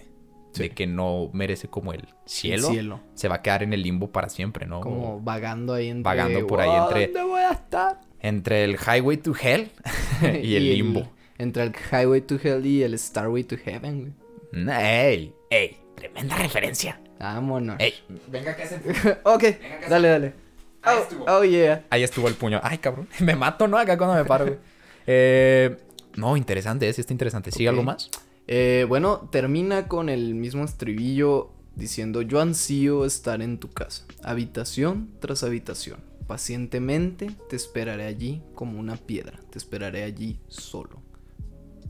Sí. 0.54 0.64
de 0.64 0.70
que 0.70 0.88
no 0.88 1.30
merece 1.34 1.68
como 1.68 1.92
el 1.92 2.08
cielo, 2.26 2.68
El 2.70 2.74
cielo. 2.74 3.00
se 3.16 3.28
va 3.28 3.36
a 3.36 3.42
quedar 3.42 3.64
en 3.64 3.74
el 3.74 3.82
limbo 3.84 4.12
para 4.14 4.30
siempre, 4.30 4.66
¿no? 4.66 4.80
Como 4.80 5.20
vagando 5.20 5.74
ahí 5.74 5.90
entre... 5.90 6.04
Vagando 6.04 6.48
por 6.48 6.62
ahí 6.62 6.70
"Wow, 6.70 6.88
entre- 6.88 7.08
¿Dónde 7.08 7.24
voy 7.24 7.42
a 7.42 7.52
estar? 7.52 8.00
Entre 8.22 8.64
el 8.64 8.78
highway 8.78 9.18
to 9.18 9.34
hell 9.42 9.70
y 10.42 10.56
el 10.56 10.70
limbo. 10.70 11.12
Entre 11.38 11.64
el 11.64 11.74
Highway 11.92 12.22
to 12.22 12.36
Hell 12.42 12.66
y 12.66 12.84
el 12.84 12.98
Starway 12.98 13.44
to 13.44 13.58
Heaven, 13.58 14.14
güey. 14.54 14.70
¡Ey! 14.80 15.34
¡Ey! 15.50 15.78
Tremenda 15.96 16.36
referencia. 16.38 17.00
Vámonos. 17.20 17.78
¡Ey! 17.80 17.94
Venga, 18.28 18.56
que 18.56 18.64
hace. 18.64 18.76
ok, 19.24 19.44
dale, 19.90 20.08
dale. 20.08 20.34
Ahí 20.82 20.98
Oh, 20.98 21.02
estuvo. 21.04 21.26
oh, 21.28 21.44
yeah. 21.44 21.86
Ahí 21.90 22.04
estuvo 22.04 22.28
el 22.28 22.34
puño. 22.36 22.60
Ay, 22.64 22.78
cabrón. 22.80 23.08
Me 23.20 23.36
mato, 23.36 23.68
¿no? 23.68 23.78
Acá 23.78 23.98
cuando 23.98 24.16
me 24.16 24.26
paro, 24.26 24.46
güey. 24.46 24.58
Eh, 25.06 25.78
no, 26.16 26.38
interesante, 26.38 26.92
sí 26.94 27.02
está 27.02 27.12
interesante. 27.14 27.52
¿Sigue 27.52 27.68
algo 27.68 27.84
más? 27.84 28.10
Eh, 28.48 28.86
bueno, 28.88 29.28
termina 29.32 29.88
con 29.90 30.08
el 30.08 30.34
mismo 30.34 30.64
estribillo 30.64 31.52
diciendo 31.76 32.22
yo 32.22 32.40
ansío 32.40 33.04
estar 33.04 33.42
en 33.42 33.58
tu 33.58 33.70
casa, 33.70 34.06
habitación 34.24 35.10
tras 35.20 35.44
habitación. 35.44 36.00
Pacientemente 36.26 37.32
te 37.50 37.58
esperaré 37.58 38.06
allí 38.06 38.42
como 38.56 38.80
una 38.80 38.96
piedra, 38.96 39.40
te 39.50 39.58
esperaré 39.58 40.04
allí 40.04 40.40
solo, 40.48 41.02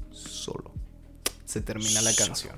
solo. 0.09 0.71
Se 1.45 1.61
termina 1.61 2.01
la 2.01 2.11
Solo. 2.13 2.27
canción. 2.27 2.55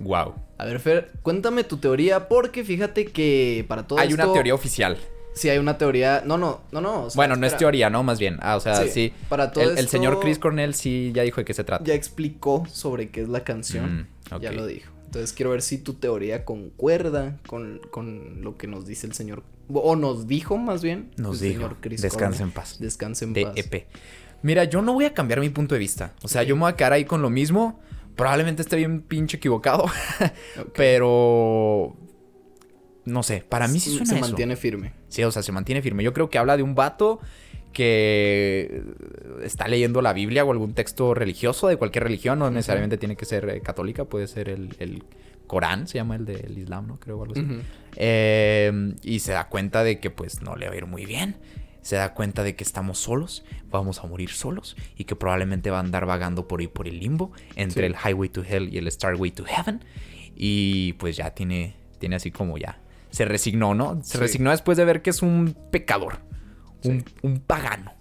Wow. 0.00 0.34
A 0.58 0.64
ver, 0.64 0.80
Fer, 0.80 1.12
cuéntame 1.22 1.64
tu 1.64 1.76
teoría 1.76 2.28
porque 2.28 2.64
fíjate 2.64 3.06
que 3.06 3.64
para 3.68 3.86
todo 3.86 3.98
Hay 3.98 4.12
una 4.12 4.32
teoría 4.32 4.54
oficial. 4.54 4.98
Sí, 5.32 5.48
hay 5.48 5.58
una 5.58 5.78
teoría. 5.78 6.22
No, 6.26 6.38
no, 6.38 6.60
no, 6.72 6.80
no. 6.80 7.04
o 7.04 7.10
sea, 7.10 7.16
Bueno, 7.16 7.36
no 7.36 7.46
es 7.46 7.56
teoría, 7.56 7.88
¿no? 7.88 8.02
Más 8.02 8.18
bien. 8.18 8.38
Ah, 8.40 8.56
o 8.56 8.60
sea, 8.60 8.82
sí. 8.82 8.90
Sí, 8.90 9.12
para 9.28 9.52
todo 9.52 9.70
el, 9.70 9.88
señor 9.88 10.18
Chris 10.20 10.38
Cornell 10.38 10.74
sí 10.74 11.12
ya 11.14 11.22
dijo 11.22 11.40
de 11.40 11.44
qué 11.44 11.54
se 11.54 11.64
trata. 11.64 11.84
Ya 11.84 11.94
explicó 11.94 12.66
sobre 12.70 13.10
qué 13.10 13.22
es 13.22 13.28
la 13.28 13.44
canción. 13.44 14.08
Mm. 14.30 14.40
Ya 14.40 14.52
lo 14.52 14.66
dijo. 14.66 14.90
Entonces 15.06 15.32
quiero 15.32 15.50
ver 15.50 15.62
si 15.62 15.78
tu 15.78 15.94
teoría 15.94 16.44
concuerda 16.44 17.38
con, 17.46 17.80
con 17.90 18.42
lo 18.42 18.56
que 18.56 18.66
nos 18.66 18.86
dice 18.86 19.06
el 19.06 19.12
señor. 19.12 19.42
O 19.72 19.96
nos 19.96 20.26
dijo 20.26 20.56
más 20.56 20.82
bien. 20.82 21.10
Nos 21.16 21.40
el 21.40 21.48
dijo. 21.48 21.60
señor 21.62 21.76
Chris 21.80 22.02
Descansa 22.02 22.38
Cornell. 22.38 22.42
en 22.48 22.50
paz. 22.52 22.76
Descansa 22.78 23.24
en 23.24 23.32
de 23.32 23.42
paz. 23.46 23.54
EP. 23.56 23.86
Mira, 24.42 24.64
yo 24.64 24.82
no 24.82 24.94
voy 24.94 25.04
a 25.04 25.14
cambiar 25.14 25.40
mi 25.40 25.48
punto 25.50 25.74
de 25.74 25.78
vista. 25.78 26.12
O 26.22 26.28
sea, 26.28 26.42
yo 26.42 26.56
me 26.56 26.62
voy 26.62 26.72
a 26.72 26.76
quedar 26.76 26.92
ahí 26.92 27.04
con 27.04 27.22
lo 27.22 27.30
mismo. 27.30 27.80
Probablemente 28.20 28.62
esté 28.62 28.76
bien 28.76 29.00
pinche 29.02 29.36
equivocado. 29.38 29.86
Pero. 30.74 31.96
No 33.04 33.22
sé, 33.22 33.42
para 33.48 33.66
mí 33.66 33.80
sí 33.80 33.90
Se- 33.90 33.96
suena 33.96 34.06
Se 34.10 34.14
eso. 34.16 34.26
mantiene 34.26 34.56
firme. 34.56 34.92
Sí, 35.08 35.24
o 35.24 35.30
sea, 35.32 35.42
se 35.42 35.52
mantiene 35.52 35.82
firme. 35.82 36.04
Yo 36.04 36.12
creo 36.12 36.28
que 36.30 36.38
habla 36.38 36.56
de 36.56 36.62
un 36.62 36.74
vato 36.74 37.18
que 37.72 38.82
está 39.42 39.68
leyendo 39.68 40.02
la 40.02 40.12
Biblia 40.12 40.44
o 40.44 40.52
algún 40.52 40.74
texto 40.74 41.14
religioso 41.14 41.68
de 41.68 41.76
cualquier 41.76 42.04
religión. 42.04 42.38
No 42.38 42.50
necesariamente 42.50 42.98
tiene 42.98 43.16
que 43.16 43.24
ser 43.24 43.48
eh, 43.48 43.60
católica, 43.62 44.04
puede 44.04 44.26
ser 44.26 44.48
el, 44.48 44.74
el 44.80 45.02
Corán, 45.46 45.88
se 45.88 45.94
llama 45.98 46.16
el 46.16 46.26
del 46.26 46.58
Islam, 46.58 46.86
¿no? 46.88 47.00
Creo 47.00 47.18
o 47.18 47.22
algo 47.22 47.34
así. 47.34 47.46
Eh, 47.96 48.94
y 49.02 49.20
se 49.20 49.32
da 49.32 49.48
cuenta 49.48 49.82
de 49.82 49.98
que 49.98 50.10
pues 50.10 50.42
no 50.42 50.56
le 50.56 50.68
va 50.68 50.74
a 50.74 50.76
ir 50.76 50.86
muy 50.86 51.06
bien. 51.06 51.36
Se 51.82 51.96
da 51.96 52.12
cuenta 52.14 52.42
de 52.42 52.54
que 52.56 52.62
estamos 52.64 52.98
solos, 52.98 53.42
vamos 53.70 54.00
a 54.00 54.06
morir 54.06 54.30
solos 54.30 54.76
y 54.96 55.04
que 55.04 55.16
probablemente 55.16 55.70
va 55.70 55.78
a 55.78 55.80
andar 55.80 56.04
vagando 56.06 56.46
por 56.46 56.60
ahí 56.60 56.66
por 56.68 56.86
el 56.86 57.00
limbo 57.00 57.32
entre 57.56 57.86
Sí. 57.88 57.92
el 57.94 57.96
Highway 58.12 58.28
to 58.28 58.42
Hell 58.44 58.72
y 58.72 58.78
el 58.78 58.90
Starway 58.90 59.30
to 59.30 59.44
Heaven. 59.44 59.82
Y 60.36 60.92
pues 60.94 61.16
ya 61.16 61.30
tiene, 61.30 61.74
tiene 61.98 62.16
así 62.16 62.30
como 62.30 62.58
ya. 62.58 62.80
Se 63.10 63.24
resignó, 63.24 63.74
¿no? 63.74 64.00
Se 64.04 64.12
Sí. 64.12 64.18
resignó 64.18 64.50
después 64.50 64.76
de 64.78 64.84
ver 64.84 65.02
que 65.02 65.10
es 65.10 65.22
un 65.22 65.56
pecador, 65.70 66.20
un, 66.84 67.04
un 67.22 67.40
pagano, 67.40 67.92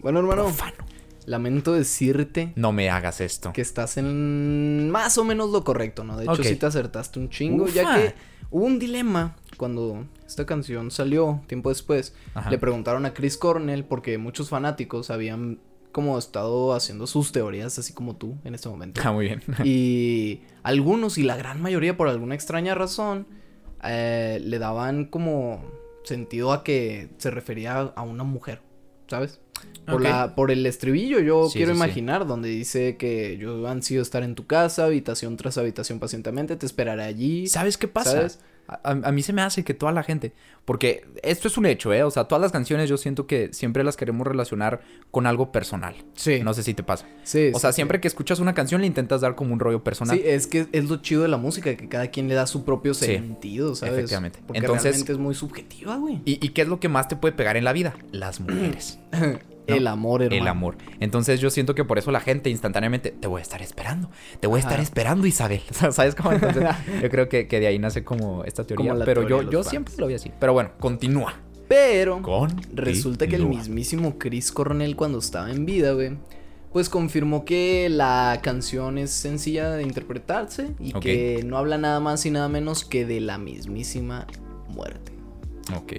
Bueno, 0.00 0.18
hermano, 0.20 0.42
profano. 0.44 0.84
lamento 1.24 1.72
decirte 1.72 2.52
No 2.54 2.70
me 2.72 2.90
hagas 2.90 3.20
esto. 3.20 3.52
que 3.52 3.62
estás 3.62 3.96
en 3.96 4.90
más 4.90 5.16
o 5.18 5.24
menos 5.24 5.50
lo 5.50 5.64
correcto, 5.64 6.04
¿no? 6.04 6.16
De 6.16 6.24
hecho, 6.24 6.32
Ok. 6.34 6.42
sí 6.42 6.56
te 6.56 6.66
acertaste 6.66 7.18
un 7.18 7.30
chingo, 7.30 7.64
Ufa. 7.64 7.72
ya 7.72 7.94
que 7.96 8.14
hubo 8.50 8.64
un 8.64 8.78
dilema 8.78 9.36
cuando 9.56 10.06
esta 10.26 10.46
canción 10.46 10.90
salió 10.90 11.42
tiempo 11.46 11.68
después. 11.68 12.14
Ajá. 12.34 12.50
Le 12.50 12.58
preguntaron 12.58 13.06
a 13.06 13.14
Chris 13.14 13.36
Cornell 13.36 13.84
porque 13.84 14.18
muchos 14.18 14.48
fanáticos 14.48 15.10
habían 15.10 15.60
como 15.92 16.18
estado 16.18 16.74
haciendo 16.74 17.06
sus 17.06 17.32
teorías, 17.32 17.78
así 17.78 17.94
como 17.94 18.16
tú 18.16 18.36
en 18.44 18.54
este 18.54 18.68
momento. 18.68 19.00
Ah, 19.02 19.12
muy 19.12 19.26
bien. 19.26 19.42
Y 19.64 20.42
algunos, 20.62 21.16
y 21.16 21.22
la 21.22 21.36
gran 21.36 21.62
mayoría 21.62 21.96
por 21.96 22.08
alguna 22.08 22.34
extraña 22.34 22.74
razón, 22.74 23.26
eh, 23.82 24.38
le 24.44 24.58
daban 24.58 25.06
como 25.06 25.64
sentido 26.04 26.52
a 26.52 26.64
que 26.64 27.08
se 27.16 27.30
refería 27.30 27.78
a 27.78 28.02
una 28.02 28.24
mujer, 28.24 28.60
¿sabes? 29.08 29.40
Por, 29.86 30.02
la, 30.02 30.34
por 30.34 30.50
el 30.50 30.66
estribillo, 30.66 31.20
yo 31.20 31.48
Sí, 31.48 31.58
quiero 31.58 31.72
sí, 31.72 31.78
sí. 31.78 31.84
imaginar, 31.84 32.26
donde 32.26 32.48
dice 32.48 32.96
que 32.96 33.36
yo 33.38 33.68
han 33.68 33.82
sido 33.84 34.02
estar 34.02 34.24
en 34.24 34.34
tu 34.34 34.44
casa, 34.46 34.84
habitación 34.84 35.36
tras 35.36 35.58
habitación 35.58 36.00
pacientemente, 36.00 36.56
te 36.56 36.66
esperaré 36.66 37.02
allí. 37.04 37.46
¿Sabes 37.46 37.78
qué 37.78 37.86
pasa? 37.86 38.10
¿Sabes? 38.12 38.40
A, 38.68 38.94
mí 39.12 39.22
se 39.22 39.32
me 39.32 39.42
hace 39.42 39.62
que 39.64 39.74
toda 39.74 39.92
la 39.92 40.02
gente, 40.02 40.32
porque 40.64 41.06
esto 41.22 41.46
es 41.46 41.56
un 41.56 41.66
hecho, 41.66 41.92
¿eh? 41.92 42.02
O 42.02 42.10
sea, 42.10 42.24
todas 42.24 42.42
las 42.42 42.50
canciones 42.52 42.88
yo 42.88 42.96
siento 42.96 43.26
que 43.26 43.52
siempre 43.52 43.84
las 43.84 43.96
queremos 43.96 44.26
relacionar 44.26 44.80
con 45.12 45.26
algo 45.26 45.52
personal. 45.52 45.94
Sí. 46.14 46.40
No 46.42 46.52
sé 46.52 46.62
si 46.64 46.74
te 46.74 46.82
pasa. 46.82 47.06
Sí, 47.22 47.52
O 47.54 47.58
sea, 47.60 47.70
sí. 47.72 47.76
siempre 47.76 48.00
que 48.00 48.08
escuchas 48.08 48.40
una 48.40 48.54
canción 48.54 48.80
le 48.80 48.86
intentas 48.88 49.20
dar 49.20 49.34
como 49.36 49.52
un 49.52 49.60
rollo 49.60 49.84
personal. 49.84 50.16
Sí, 50.16 50.22
es 50.26 50.46
que 50.46 50.66
es 50.72 50.84
lo 50.88 50.96
chido 50.96 51.22
de 51.22 51.28
la 51.28 51.36
música, 51.36 51.76
que 51.76 51.88
cada 51.88 52.08
quien 52.08 52.28
le 52.28 52.34
da 52.34 52.46
su 52.46 52.64
propio 52.64 52.92
Sí, 52.94 53.06
sentido, 53.06 53.74
¿sabes? 53.74 53.94
efectivamente. 53.94 54.40
Porque 54.46 54.58
Entonces- 54.58 54.82
realmente 54.84 55.12
es 55.12 55.18
muy 55.18 55.34
subjetiva, 55.34 55.96
güey. 55.96 56.20
¿Y, 56.24 56.44
y 56.44 56.48
qué 56.50 56.62
es 56.62 56.68
lo 56.68 56.80
que 56.80 56.88
más 56.88 57.08
te 57.08 57.16
puede 57.16 57.34
pegar 57.34 57.56
en 57.56 57.64
la 57.64 57.72
vida? 57.72 57.94
Las 58.12 58.40
mujeres. 58.40 58.98
El 59.66 59.86
amor, 59.86 60.22
hermano. 60.22 60.42
El 60.42 60.48
amor. 60.48 60.76
Entonces 61.00 61.40
yo 61.40 61.50
siento 61.50 61.74
que 61.74 61.84
por 61.84 61.98
eso 61.98 62.10
la 62.10 62.20
gente 62.20 62.50
instantáneamente 62.50 63.10
te 63.10 63.28
voy 63.28 63.40
a 63.40 63.42
estar 63.42 63.62
esperando. 63.62 64.10
Te 64.40 64.46
voy 64.46 64.58
a 64.58 64.60
estar 64.60 64.80
esperando, 64.80 65.26
Isabel. 65.26 65.60
¿Sabes 65.70 66.14
cómo? 66.14 66.32
Entonces, 66.32 66.64
yo 67.02 67.10
creo 67.10 67.28
que, 67.28 67.48
que 67.48 67.60
de 67.60 67.66
ahí 67.66 67.78
nace 67.78 68.04
como 68.04 68.44
esta 68.44 68.64
teoría. 68.64 68.92
Como 68.92 69.04
pero 69.04 69.26
teoría 69.26 69.44
yo, 69.44 69.50
yo 69.50 69.58
fans. 69.62 69.70
siempre 69.70 69.94
lo 69.98 70.06
vi 70.06 70.14
así. 70.14 70.30
Pero 70.38 70.52
bueno, 70.52 70.70
continúa. 70.78 71.34
Pero 71.68 72.22
Con 72.22 72.50
resulta 72.72 73.26
que 73.26 73.36
el 73.36 73.46
mismísimo 73.46 74.18
Chris 74.18 74.52
Cornell 74.52 74.94
cuando 74.94 75.18
estaba 75.18 75.50
en 75.50 75.66
vida, 75.66 75.92
güey, 75.92 76.16
pues 76.72 76.88
confirmó 76.88 77.44
que 77.44 77.88
la 77.88 78.38
canción 78.42 78.98
es 78.98 79.10
sencilla 79.10 79.70
de 79.70 79.82
interpretarse 79.82 80.74
y 80.78 80.92
que 80.92 81.42
no 81.44 81.58
habla 81.58 81.78
nada 81.78 81.98
más 82.00 82.24
y 82.26 82.30
nada 82.30 82.48
menos 82.48 82.84
que 82.84 83.04
de 83.04 83.20
la 83.20 83.38
mismísima 83.38 84.26
muerte. 84.68 85.12
Ok. 85.76 85.94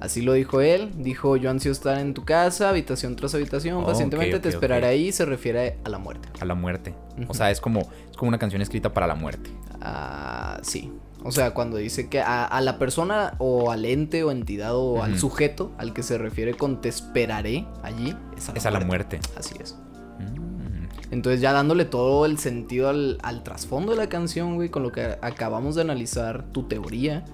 Así 0.00 0.20
lo 0.22 0.32
dijo 0.34 0.60
él, 0.60 0.90
dijo 0.98 1.36
yo 1.36 1.48
ansío 1.50 1.72
estar 1.72 1.98
en 1.98 2.12
tu 2.14 2.24
casa, 2.24 2.68
habitación 2.68 3.16
tras 3.16 3.34
habitación, 3.34 3.82
Oh, 3.82 3.86
pacientemente 3.86 4.38
te 4.40 4.48
esperaré 4.48 4.86
ok. 4.86 4.90
ahí, 4.90 5.12
se 5.12 5.24
refiere 5.24 5.78
a 5.84 5.88
la 5.88 5.98
muerte. 5.98 6.28
A 6.40 6.44
la 6.44 6.54
muerte. 6.54 6.94
O 7.28 7.32
sea, 7.34 7.50
es 7.50 7.60
como, 7.60 7.80
es 8.10 8.16
como 8.16 8.28
una 8.28 8.38
canción 8.38 8.60
escrita 8.60 8.92
para 8.92 9.06
la 9.06 9.14
muerte. 9.14 9.50
Ah, 9.80 10.58
sí. 10.62 10.92
O 11.22 11.32
sea, 11.32 11.52
cuando 11.54 11.78
dice 11.78 12.10
que 12.10 12.20
a, 12.20 12.44
a 12.44 12.60
la 12.60 12.78
persona 12.78 13.34
o 13.38 13.70
al 13.70 13.86
ente 13.86 14.24
o 14.24 14.30
entidad 14.30 14.76
o 14.76 15.02
al 15.02 15.18
sujeto 15.18 15.72
al 15.78 15.94
que 15.94 16.02
se 16.02 16.18
refiere 16.18 16.52
con 16.54 16.82
te 16.82 16.90
esperaré 16.90 17.64
allí, 17.82 18.14
es 18.36 18.48
a 18.50 18.52
la, 18.52 18.58
Es 18.58 18.66
a 18.66 18.70
la 18.70 18.80
muerte. 18.80 19.20
muerte. 19.20 19.38
Así 19.38 19.54
es. 19.58 19.78
Mm. 20.18 20.84
Entonces 21.12 21.40
ya 21.40 21.52
dándole 21.52 21.86
todo 21.86 22.26
el 22.26 22.38
sentido 22.38 22.90
al, 22.90 23.18
al 23.22 23.42
trasfondo 23.42 23.92
de 23.92 23.98
la 23.98 24.08
canción, 24.10 24.56
güey, 24.56 24.68
con 24.68 24.82
lo 24.82 24.92
que 24.92 25.16
acabamos 25.22 25.76
de 25.76 25.80
analizar, 25.82 26.44
tu 26.52 26.64
teoría, 26.64 27.24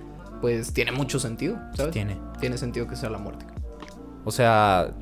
pues 0.40 0.72
tiene 0.72 0.92
mucho 0.92 1.18
sentido, 1.18 1.58
¿sabes? 1.74 1.92
Tiene. 1.92 2.18
Tiene 2.40 2.58
sentido 2.58 2.86
que 2.86 2.96
sea 2.96 3.10
la 3.10 3.18
muerte. 3.18 3.44
O 4.24 4.30
sea, 4.30 4.92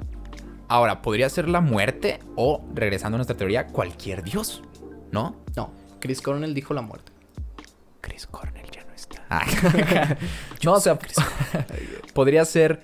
ahora, 0.69 1.03
podría 1.03 1.29
ser 1.29 1.49
la 1.49 1.61
muerte 1.61 2.21
o, 2.37 2.65
regresando 2.75 3.17
a 3.17 3.19
nuestra 3.19 3.37
teoría, 3.37 3.67
cualquier 3.67 4.23
dios, 4.23 4.63
¿no? 5.11 5.37
No, 5.57 5.73
Chris 6.01 6.21
Cornell 6.21 6.55
dijo 6.55 6.75
la 6.75 6.83
muerte. 6.83 7.13
Chris 8.01 8.27
Cornell 8.27 8.71
ya 8.71 8.85
no 8.85 8.93
está. 8.95 9.25
no, 10.65 10.75
o 10.75 10.81
sea, 10.81 10.99
podría 12.15 12.45
ser 12.45 12.83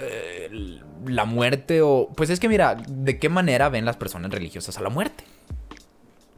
eh, 0.00 0.80
la 1.06 1.24
muerte 1.24 1.82
o... 1.82 2.08
Pues 2.16 2.30
es 2.30 2.40
que 2.40 2.48
mira, 2.48 2.74
¿de 2.74 3.18
qué 3.18 3.28
manera 3.28 3.68
ven 3.68 3.84
las 3.84 3.96
personas 3.96 4.30
religiosas 4.30 4.78
a 4.78 4.82
la 4.82 4.88
muerte? 4.88 5.24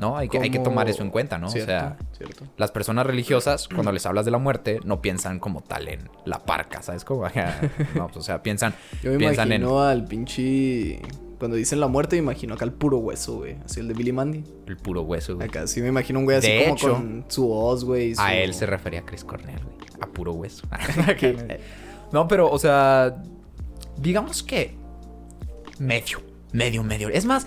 ¿No? 0.02 0.18
Hay 0.18 0.28
que, 0.28 0.38
hay 0.38 0.50
que 0.50 0.58
tomar 0.58 0.88
eso 0.90 1.04
en 1.04 1.10
cuenta, 1.10 1.38
¿no? 1.38 1.48
Cierto, 1.48 1.72
O 1.72 1.76
sea, 1.76 1.96
cierto. 2.18 2.44
las 2.56 2.72
personas 2.72 3.06
religiosas, 3.06 3.68
cuando 3.68 3.92
les 3.92 4.04
hablas 4.04 4.24
de 4.24 4.32
la 4.32 4.38
muerte, 4.38 4.80
no 4.84 5.00
piensan 5.00 5.38
como 5.38 5.60
tal 5.60 5.86
en 5.86 6.10
la 6.24 6.40
parca, 6.40 6.82
¿sabes? 6.82 7.04
Como, 7.04 7.22
no, 7.94 8.06
pues, 8.06 8.16
o 8.16 8.22
sea, 8.22 8.42
piensan, 8.42 8.74
Yo 9.00 9.12
me 9.12 9.18
piensan 9.18 9.46
imagino 9.46 9.80
al 9.80 10.04
pinche... 10.04 11.00
Cuando 11.38 11.56
dicen 11.56 11.78
la 11.78 11.86
muerte, 11.86 12.16
me 12.16 12.22
imagino 12.22 12.54
acá 12.54 12.64
el 12.64 12.72
puro 12.72 12.98
hueso, 12.98 13.38
güey. 13.38 13.56
Así 13.64 13.78
el 13.78 13.88
de 13.88 13.94
Billy 13.94 14.12
Mandy. 14.12 14.44
el 14.66 14.76
puro 14.76 15.02
hueso, 15.02 15.36
güey. 15.36 15.48
Acá 15.48 15.66
sí 15.66 15.80
me 15.80 15.88
imagino 15.88 16.18
un 16.20 16.24
güey 16.24 16.38
así 16.38 16.48
De 16.48 16.64
como 16.64 16.74
hecho, 16.74 16.92
con 16.92 17.24
su 17.28 17.46
voz, 17.46 17.84
güey. 17.84 18.14
A 18.18 18.34
él 18.34 18.54
se 18.54 18.66
refería 18.66 19.00
a 19.00 19.04
Chris 19.04 19.24
Cornell, 19.24 19.60
güey. 19.64 19.76
A 20.00 20.06
puro 20.06 20.32
hueso. 20.32 20.66
no, 22.12 22.28
pero, 22.28 22.50
o 22.50 22.58
sea, 22.58 23.22
digamos 23.96 24.42
que 24.42 24.76
medio, 25.78 26.20
medio, 26.52 26.82
medio. 26.84 27.08
Es 27.08 27.24
más, 27.24 27.46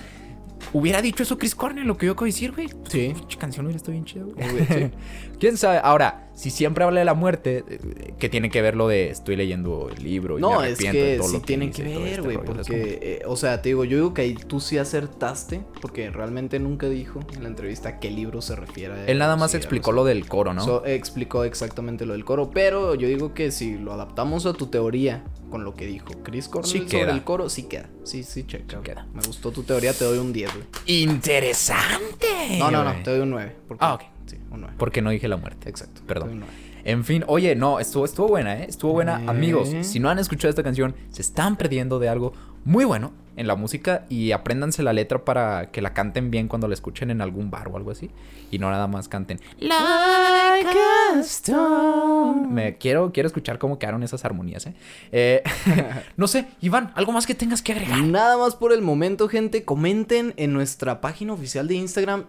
hubiera 0.78 1.02
dicho 1.02 1.24
eso 1.24 1.38
Chris 1.38 1.56
Cornell, 1.56 1.88
lo 1.88 1.98
que 1.98 2.06
yo 2.06 2.12
acabo 2.12 2.26
de 2.26 2.32
decir, 2.32 2.52
güey. 2.52 2.70
Sí. 2.90 3.14
Pinche 3.16 3.38
canción 3.38 3.66
hubiera 3.66 3.78
estado 3.78 3.94
bien 3.94 4.06
chida, 4.06 4.24
güey. 4.24 4.52
Güey, 4.52 4.66
sí. 4.68 4.92
¿Quién 5.40 5.58
sabe? 5.58 5.80
Ahora, 5.82 6.25
si 6.36 6.52
siempre 6.52 6.84
habla 6.84 7.00
de 7.00 7.06
la 7.06 7.14
muerte, 7.14 7.64
eh, 7.68 8.14
¿qué 8.20 8.28
tiene 8.28 8.50
que 8.50 8.62
ver 8.62 8.76
lo 8.76 8.90
de 8.90 9.10
estoy 9.10 9.38
leyendo 9.38 9.90
el 9.90 10.04
libro 10.04 10.38
y 10.38 10.42
No, 10.42 10.60
me 10.60 10.70
es 10.70 10.78
de 10.78 10.92
que 10.92 11.18
todo 11.18 11.30
sí 11.30 11.34
lo 11.36 11.40
que 11.40 11.48
tiene 11.48 11.66
hice 11.66 11.84
que 11.84 11.98
ver, 11.98 12.08
este 12.10 12.22
güey, 12.22 12.38
porque, 12.38 13.00
eh, 13.02 13.22
o 13.26 13.38
sea, 13.38 13.62
te 13.62 13.70
digo, 13.70 13.86
yo 13.86 13.98
digo 13.98 14.14
que 14.14 14.24
ahí 14.24 14.36
tú 14.36 14.60
sí 14.60 14.78
acertaste, 14.78 15.62
porque 15.82 16.10
realmente 16.10 16.60
nunca 16.60 16.90
dijo 16.90 17.22
en 17.34 17.44
la 17.44 17.50
entrevista 17.50 17.90
a 17.90 18.00
qué 18.00 18.12
libro 18.12 18.42
se 18.42 18.58
refiere. 18.58 19.10
Él 19.10 19.18
nada 19.18 19.38
más 19.38 19.52
sí, 19.52 19.58
explicó 19.58 19.94
lo 19.94 20.04
del 20.04 20.28
coro, 20.28 20.54
¿no? 20.54 20.64
So, 20.64 20.86
explicó 20.86 21.46
exactamente 21.46 22.06
lo 22.06 22.14
del 22.14 22.26
coro, 22.26 22.52
pero 22.52 22.96
yo 22.96 23.08
digo 23.08 23.34
que 23.34 23.52
si 23.52 23.78
lo 23.78 23.94
adaptamos 23.94 24.46
a 24.46 24.52
tu 24.52 24.68
teoría 24.68 25.24
con 25.50 25.64
lo 25.64 25.74
que 25.74 25.86
dijo 25.86 26.08
Chris 26.22 26.50
Cornell 26.50 26.70
Sí 26.70 26.90
sobre 26.90 27.12
el 27.12 27.24
coro, 27.24 27.48
sí 27.50 27.64
queda. 27.64 27.90
Sí, 28.04 28.24
sí, 28.24 28.46
checa. 28.46 28.78
Sí 28.78 28.84
queda. 28.84 29.08
Me 29.14 29.22
gustó 29.26 29.52
tu 29.52 29.64
teoría, 29.64 29.94
te 29.94 30.04
doy 30.04 30.18
un 30.18 30.34
10, 30.34 30.52
güey. 30.54 30.66
Interesante. 30.86 32.58
No, 32.60 32.70
no, 32.70 32.84
no, 32.84 32.94
te 33.04 33.12
doy 33.12 33.22
un 33.22 33.30
9. 33.30 33.56
Ah, 33.80 33.94
ok. 33.94 34.15
Sí, 34.26 34.38
un 34.52 34.62
9. 34.62 34.76
Porque 34.78 35.02
no 35.02 35.10
dije 35.10 35.28
la 35.28 35.38
muerte. 35.38 35.70
Exacto. 35.70 36.02
Perdón. 36.06 36.30
te 36.30 36.36
doy 36.36 36.44
un 36.44 36.48
9. 36.48 36.76
En 36.86 37.04
fin, 37.04 37.24
oye, 37.28 37.56
no, 37.56 37.80
estuvo, 37.80 38.06
estuvo 38.06 38.28
buena, 38.28 38.60
¿eh? 38.60 38.68
Estuvo 38.70 38.94
buena. 38.94 39.20
Eh. 39.20 39.26
Amigos, 39.28 39.74
si 39.82 40.00
no 40.00 40.10
han 40.10 40.20
escuchado 40.20 40.50
esta 40.50 40.62
canción, 40.62 40.96
se 41.10 41.24
están 41.24 41.56
perdiendo 41.56 41.98
de 41.98 42.10
algo 42.10 42.34
muy 42.64 42.86
bueno 42.86 43.12
en 43.38 43.48
la 43.48 43.56
música 43.56 44.06
y 44.08 44.32
apréndanse 44.32 44.84
la 44.84 44.94
letra 44.94 45.26
para 45.26 45.72
que 45.72 45.82
la 45.82 45.94
canten 45.94 46.30
bien 46.30 46.48
cuando 46.48 46.68
la 46.68 46.76
escuchen 46.76 47.10
en 47.10 47.22
algún 47.22 47.50
bar 47.50 47.70
o 47.70 47.78
algo 47.78 47.90
así. 47.90 48.12
Y 48.52 48.60
no 48.60 48.70
nada 48.70 48.86
más 48.86 49.08
canten. 49.08 49.40
Like 49.58 50.70
a 50.70 51.20
stone. 51.22 52.48
Me 52.50 52.78
quiero, 52.78 53.12
quiero 53.12 53.26
escuchar 53.26 53.58
cómo 53.58 53.80
quedaron 53.80 54.04
esas 54.04 54.24
armonías, 54.24 54.68
¿eh? 54.68 54.76
Eh, 55.12 55.42
no 56.18 56.28
sé, 56.28 56.46
Iván, 56.62 56.92
¿algo 56.94 57.12
más 57.12 57.26
que 57.26 57.34
tengas 57.34 57.64
que 57.64 57.72
agregar? 57.72 58.04
Nada 58.04 58.38
más 58.38 58.56
por 58.56 58.72
el 58.72 58.84
momento, 58.84 59.28
gente. 59.28 59.66
Comenten 59.66 60.36
en 60.38 60.54
nuestra 60.54 61.02
página 61.02 61.34
oficial 61.34 61.68
de 61.68 61.76
Instagram 61.76 62.26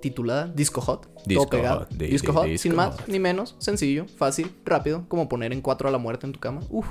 titulada 0.00 0.46
Disco 0.48 0.80
Hot. 0.80 1.08
Disco 1.26 1.44
todo 1.46 1.50
pegado. 1.50 1.78
Hot, 1.80 1.90
di- 1.90 2.06
Disco 2.06 2.32
di- 2.32 2.38
Hot, 2.38 2.46
Disco 2.46 2.62
sin 2.62 2.74
más 2.74 2.94
Hot. 3.00 3.08
ni 3.08 3.18
menos. 3.18 3.56
Sencillo, 3.58 4.06
fácil, 4.16 4.50
rápido. 4.64 5.04
Como 5.08 5.28
poner 5.28 5.52
en 5.52 5.60
cuatro 5.60 5.88
a 5.88 5.92
la 5.92 5.98
muerte 5.98 6.26
en 6.26 6.32
tu 6.32 6.40
cama. 6.40 6.60
Uf. 6.70 6.86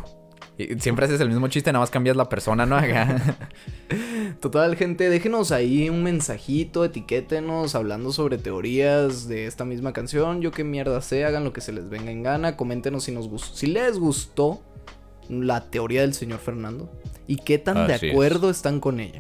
Y 0.58 0.80
Siempre 0.80 1.06
haces 1.06 1.20
el 1.20 1.28
mismo 1.30 1.48
chiste, 1.50 1.72
nada 1.74 1.82
más 1.84 1.90
cambias 1.92 2.16
la 2.16 2.30
persona, 2.30 2.66
¿no? 2.66 2.78
Total, 4.40 4.76
gente, 4.76 5.10
déjenos 5.10 5.52
ahí 5.52 5.90
un 5.90 6.04
mensajito, 6.04 6.86
etiquétenos 6.86 7.76
hablando 7.76 8.12
sobre 8.12 8.38
teorías 8.38 9.28
de 9.28 9.48
esta 9.48 9.66
misma 9.66 9.92
canción. 9.94 10.42
Yo 10.42 10.52
qué 10.52 10.64
mierda 10.64 11.02
sé, 11.02 11.26
hagan 11.26 11.44
lo 11.44 11.52
que 11.54 11.62
se 11.62 11.72
les 11.74 11.90
venga 11.90 12.12
en 12.12 12.24
gana. 12.24 12.56
Coméntenos 12.58 13.04
si 13.04 13.12
nos 13.12 13.28
gustó. 13.28 13.56
Si 13.56 13.68
les 13.68 13.98
gustó 14.00 14.62
la 15.30 15.70
teoría 15.70 16.02
del 16.02 16.14
señor 16.14 16.40
Fernando. 16.40 16.90
Y 17.28 17.38
qué 17.38 17.58
tan 17.58 17.78
Así 17.78 17.88
de 17.88 18.08
es. 18.10 18.14
acuerdo 18.14 18.50
están 18.50 18.80
con 18.80 19.00
ella. 19.00 19.20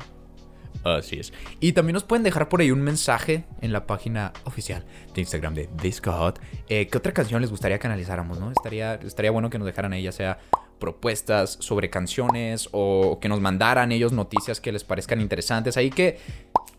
Así 0.85 1.19
es. 1.19 1.33
Y 1.59 1.73
también 1.73 1.95
nos 1.95 2.03
pueden 2.03 2.21
dejar 2.21 2.47
por 2.47 2.61
ahí 2.61 2.69
un 2.69 2.81
mensaje 2.81 3.45
en 3.61 3.73
la 3.73 3.87
página 3.87 4.33
oficial 4.43 4.85
de 5.15 5.21
Instagram 5.21 5.55
de 5.55 5.67
Disco 5.81 6.11
Hot. 6.11 6.39
Eh, 6.69 6.87
¿Qué 6.87 6.97
otra 6.99 7.11
canción 7.11 7.41
les 7.41 7.49
gustaría 7.49 7.79
que 7.79 7.87
analizáramos, 7.87 8.39
no? 8.39 8.51
Estaría, 8.51 8.93
estaría 8.93 9.31
bueno 9.31 9.49
que 9.49 9.57
nos 9.57 9.65
dejaran 9.65 9.93
ahí, 9.93 10.03
ya 10.03 10.11
sea 10.11 10.37
propuestas 10.77 11.57
sobre 11.59 11.89
canciones 11.89 12.69
o 12.71 13.17
que 13.19 13.29
nos 13.29 13.41
mandaran 13.41 13.91
ellos 13.91 14.11
noticias 14.11 14.61
que 14.61 14.71
les 14.71 14.83
parezcan 14.83 15.21
interesantes. 15.21 15.75
Ahí 15.75 15.89
que, 15.89 16.19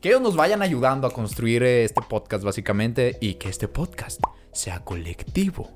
que 0.00 0.10
ellos 0.10 0.20
nos 0.20 0.36
vayan 0.36 0.62
ayudando 0.62 1.08
a 1.08 1.10
construir 1.10 1.64
eh, 1.64 1.82
este 1.82 2.00
podcast, 2.08 2.44
básicamente, 2.44 3.18
y 3.20 3.34
que 3.34 3.48
este 3.48 3.66
podcast 3.66 4.20
sea 4.52 4.84
colectivo 4.84 5.68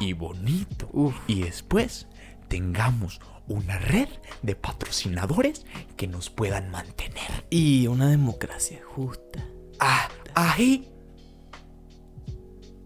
y 0.00 0.14
bonito. 0.14 0.88
Y 1.26 1.42
después 1.42 2.06
tengamos 2.48 3.20
una 3.48 3.78
red 3.78 4.08
de 4.42 4.54
patrocinadores 4.54 5.64
que 5.96 6.06
nos 6.06 6.30
puedan 6.30 6.70
mantener. 6.70 7.44
Y 7.50 7.86
una 7.86 8.08
democracia 8.10 8.80
justa. 8.94 9.44
Ah, 9.80 10.08
ahí. 10.34 10.88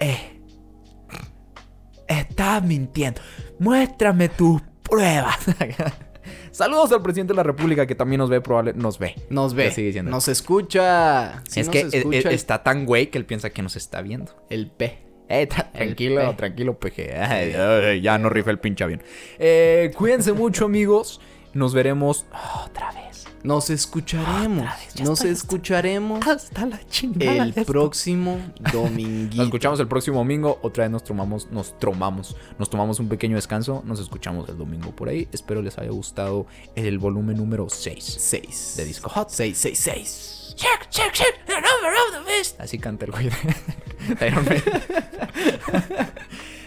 Eh. 0.01 0.41
Estás 2.09 2.63
mintiendo. 2.63 3.21
Muéstrame 3.59 4.29
tus 4.29 4.61
pruebas. 4.83 5.39
Saludos 6.51 6.93
al 6.93 7.03
presidente 7.03 7.33
de 7.33 7.37
la 7.39 7.43
República 7.43 7.87
que 7.87 7.95
también 7.95 8.19
nos 8.19 8.29
ve, 8.29 8.41
probable, 8.41 8.75
nos 8.75 8.99
ve. 8.99 9.15
Nos 9.31 9.55
ve, 9.55 9.71
sigue 9.71 9.87
diciendo. 9.89 10.11
nos 10.11 10.29
escucha. 10.29 11.43
Sí 11.49 11.61
es 11.61 11.67
nos 11.67 11.73
que 11.73 11.81
e- 11.81 11.99
escucha 11.99 12.17
e- 12.29 12.33
el- 12.33 12.35
está 12.35 12.63
tan 12.63 12.85
güey 12.85 13.11
que 13.11 13.19
él 13.19 13.25
piensa 13.25 13.51
que 13.51 13.63
nos 13.63 13.77
está 13.77 14.03
viendo. 14.03 14.45
el 14.51 14.71
P. 14.71 14.99
Eh, 15.29 15.47
tranquilo, 15.47 16.31
P. 16.31 16.37
tranquilo, 16.37 16.79
PG. 16.79 17.15
Ay, 17.17 17.53
ay, 17.55 18.01
ya 18.01 18.19
no 18.19 18.29
rifa 18.29 18.51
el 18.51 18.59
pinche 18.59 18.85
avión. 18.85 19.03
Eh, 19.39 19.91
cuídense 19.97 20.33
mucho, 20.33 20.67
amigos. 20.67 21.21
Nos 21.55 21.75
veremos 21.75 22.27
otra 22.65 22.93
vez. 22.93 23.27
Nos 23.43 23.71
escucharemos. 23.71 24.65
Vez, 24.65 25.01
nos 25.05 25.23
escucharemos 25.25 26.25
Hasta 26.27 26.65
la 26.65 26.81
chingada. 26.89 27.45
el 27.45 27.53
próximo 27.65 28.39
dominguito. 28.73 29.37
Nos 29.37 29.47
escuchamos 29.47 29.81
el 29.81 29.89
próximo 29.89 30.19
domingo. 30.19 30.59
Otra 30.63 30.85
vez 30.85 30.91
nos 30.93 31.03
tomamos, 31.03 31.51
nos 31.51 31.77
tromamos, 31.79 32.37
nos 32.59 32.71
tomamos 32.71 33.01
un 33.01 33.09
pequeño 33.09 33.35
descanso. 33.37 33.83
Nos 33.85 33.99
escuchamos 34.01 34.49
el 34.49 34.57
domingo 34.59 34.93
por 34.95 35.09
ahí. 35.09 35.29
Espero 35.33 35.61
les 35.61 35.77
haya 35.79 35.91
gustado 35.91 36.47
el 36.77 36.99
volumen 36.99 37.37
número 37.37 37.69
6 37.69 38.03
6 38.05 38.75
de 38.77 38.85
Disco 38.85 39.09
Hot. 39.11 39.29
666. 39.29 40.55
Check, 40.57 40.89
check, 40.91 41.13
check. 41.13 41.45
The 41.47 41.55
number 41.55 41.91
of 41.91 42.25
the 42.25 42.33
beast. 42.33 42.61
Así 42.61 42.79
canta 42.79 43.07
el 43.07 43.11
güey 43.11 43.29
Iron. 44.27 44.47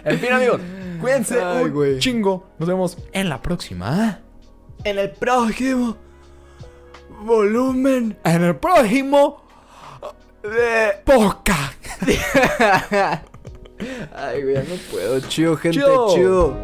En 0.06 0.20
fin, 0.20 0.32
amigos, 0.32 0.62
cuídense 1.02 1.42
Ay, 1.42 1.66
un 1.66 2.00
chingo. 2.00 2.48
Nos 2.60 2.70
vemos 2.70 2.98
en 3.12 3.28
la 3.30 3.42
próxima. 3.42 4.20
En 4.84 5.00
el 5.00 5.10
próximo 5.12 5.98
volumen. 7.24 8.18
En 8.24 8.44
el 8.44 8.56
próximo 8.56 9.44
de 10.44 10.92
Poca. 11.04 11.74
Ay, 14.16 14.44
güey, 14.44 14.56
no 14.58 14.76
puedo. 14.92 15.20
Chido, 15.22 15.58
gente, 15.58 15.80
Chido. 15.80 16.14
chido. 16.14 16.56